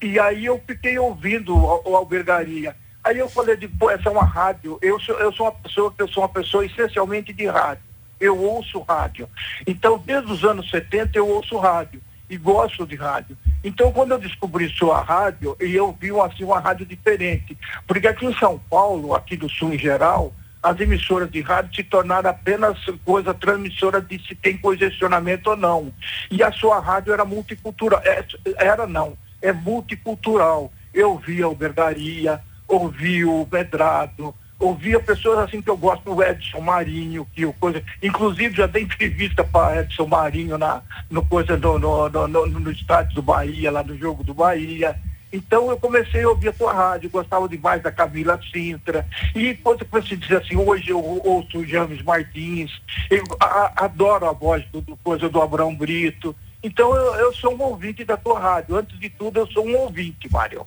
E, 0.00 0.06
e 0.06 0.18
aí 0.18 0.44
eu 0.44 0.60
fiquei 0.66 0.98
ouvindo 0.98 1.54
o, 1.54 1.82
o 1.90 1.96
albergaria. 1.96 2.74
Aí 3.04 3.18
eu 3.18 3.28
falei, 3.28 3.56
de, 3.56 3.68
pô, 3.68 3.90
essa 3.90 4.08
é 4.08 4.12
uma 4.12 4.24
rádio. 4.24 4.78
Eu 4.80 4.98
sou, 5.00 5.18
eu 5.18 5.32
sou 5.32 5.46
uma 5.46 5.52
pessoa 5.52 5.94
eu 5.98 6.08
sou 6.08 6.22
uma 6.22 6.28
pessoa 6.28 6.64
essencialmente 6.64 7.32
de 7.32 7.46
rádio. 7.46 7.91
Eu 8.22 8.38
ouço 8.38 8.78
rádio. 8.80 9.28
Então, 9.66 9.98
desde 9.98 10.32
os 10.32 10.44
anos 10.44 10.70
70 10.70 11.18
eu 11.18 11.28
ouço 11.28 11.58
rádio 11.58 12.00
e 12.30 12.36
gosto 12.36 12.86
de 12.86 12.94
rádio. 12.94 13.36
Então, 13.64 13.92
quando 13.92 14.12
eu 14.12 14.18
descobri 14.18 14.68
sua 14.68 15.02
rádio, 15.02 15.56
eu 15.58 15.96
vi 16.00 16.10
assim, 16.20 16.44
uma 16.44 16.60
rádio 16.60 16.86
diferente. 16.86 17.58
Porque 17.86 18.06
aqui 18.06 18.24
em 18.24 18.34
São 18.38 18.58
Paulo, 18.70 19.14
aqui 19.14 19.36
do 19.36 19.50
Sul 19.50 19.74
em 19.74 19.78
geral, 19.78 20.32
as 20.62 20.78
emissoras 20.78 21.28
de 21.30 21.40
rádio 21.40 21.74
se 21.74 21.82
tornaram 21.82 22.30
apenas 22.30 22.78
coisa 23.04 23.34
transmissora 23.34 24.00
de 24.00 24.18
se 24.24 24.34
tem 24.36 24.56
congestionamento 24.56 25.50
ou 25.50 25.56
não. 25.56 25.92
E 26.30 26.42
a 26.42 26.52
sua 26.52 26.78
rádio 26.78 27.12
era 27.12 27.24
multicultural. 27.24 28.00
É, 28.04 28.24
era 28.56 28.86
não, 28.86 29.18
é 29.40 29.52
multicultural. 29.52 30.72
Eu 30.94 31.18
via 31.18 31.48
o 31.48 31.54
Bergaria, 31.54 32.40
ouvi 32.68 33.24
o 33.24 33.46
Medrado, 33.50 34.34
ouvia 34.62 35.00
pessoas 35.00 35.40
assim 35.40 35.60
que 35.60 35.68
eu 35.68 35.76
gosto, 35.76 36.10
o 36.10 36.22
Edson 36.22 36.60
Marinho, 36.60 37.26
que 37.34 37.44
o 37.44 37.52
coisa, 37.52 37.82
inclusive 38.02 38.56
já 38.56 38.66
dei 38.66 38.84
entrevista 38.84 39.42
para 39.42 39.80
Edson 39.80 40.06
Marinho 40.06 40.56
na, 40.56 40.82
no 41.10 41.24
coisa 41.26 41.56
do, 41.56 41.78
no, 41.78 42.08
no, 42.08 42.28
no, 42.28 42.46
no 42.46 42.70
estádio 42.70 43.16
do 43.16 43.22
Bahia, 43.22 43.70
lá 43.70 43.82
no 43.82 43.96
jogo 43.98 44.22
do 44.22 44.32
Bahia. 44.32 44.96
Então 45.32 45.70
eu 45.70 45.76
comecei 45.78 46.22
a 46.22 46.28
ouvir 46.28 46.48
a 46.48 46.52
tua 46.52 46.72
rádio, 46.72 47.10
gostava 47.10 47.48
demais 47.48 47.82
da 47.82 47.90
Camila 47.90 48.38
Sintra. 48.52 49.06
E 49.34 49.54
quando 49.54 49.86
você 49.90 50.14
diz 50.14 50.30
assim, 50.30 50.56
hoje 50.56 50.90
eu 50.90 51.02
ouço 51.02 51.58
o 51.58 51.66
James 51.66 52.02
Martins, 52.02 52.70
eu 53.10 53.24
a, 53.40 53.84
adoro 53.84 54.28
a 54.28 54.32
voz 54.32 54.64
do, 54.70 54.80
do, 54.80 54.96
coisa 54.98 55.28
do 55.28 55.40
Abraão 55.40 55.74
Brito. 55.74 56.36
Então 56.62 56.94
eu, 56.94 57.14
eu 57.14 57.32
sou 57.32 57.56
um 57.56 57.62
ouvinte 57.62 58.04
da 58.04 58.16
tua 58.16 58.38
rádio. 58.38 58.76
Antes 58.76 58.98
de 59.00 59.08
tudo, 59.08 59.40
eu 59.40 59.46
sou 59.48 59.66
um 59.66 59.76
ouvinte, 59.76 60.30
Mário. 60.30 60.66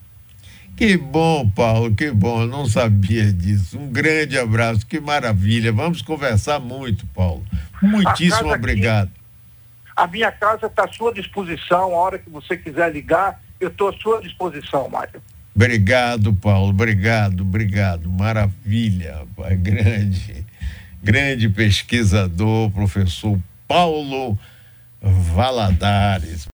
Que 0.76 0.98
bom, 0.98 1.50
Paulo, 1.50 1.96
que 1.96 2.12
bom. 2.12 2.42
Eu 2.42 2.48
não 2.48 2.66
sabia 2.66 3.32
disso. 3.32 3.80
Um 3.80 3.88
grande 3.88 4.38
abraço, 4.38 4.86
que 4.86 5.00
maravilha. 5.00 5.72
Vamos 5.72 6.02
conversar 6.02 6.60
muito, 6.60 7.06
Paulo. 7.08 7.46
Muitíssimo 7.82 8.54
obrigado. 8.54 9.08
Aqui 9.08 9.20
A 9.96 10.08
minha 10.08 10.32
casa 10.32 10.68
está 10.68 10.84
à 10.84 10.88
sua 10.92 11.14
disposição, 11.14 11.94
a 11.94 11.98
hora 11.98 12.20
que 12.20 12.30
você 12.30 12.58
quiser 12.58 12.92
ligar, 12.92 13.42
eu 13.60 13.70
estou 13.70 13.90
à 13.90 13.94
sua 13.94 14.22
disposição, 14.22 14.90
Mário. 14.90 15.22
Obrigado, 15.56 16.34
Paulo. 16.34 16.72
Obrigado, 16.72 17.42
obrigado. 17.42 18.10
Maravilha, 18.10 19.26
pai. 19.38 19.56
grande, 19.56 20.46
grande 21.02 21.48
pesquisador, 21.48 22.70
professor 22.72 23.40
Paulo 23.66 24.38
Valadares. 25.02 26.48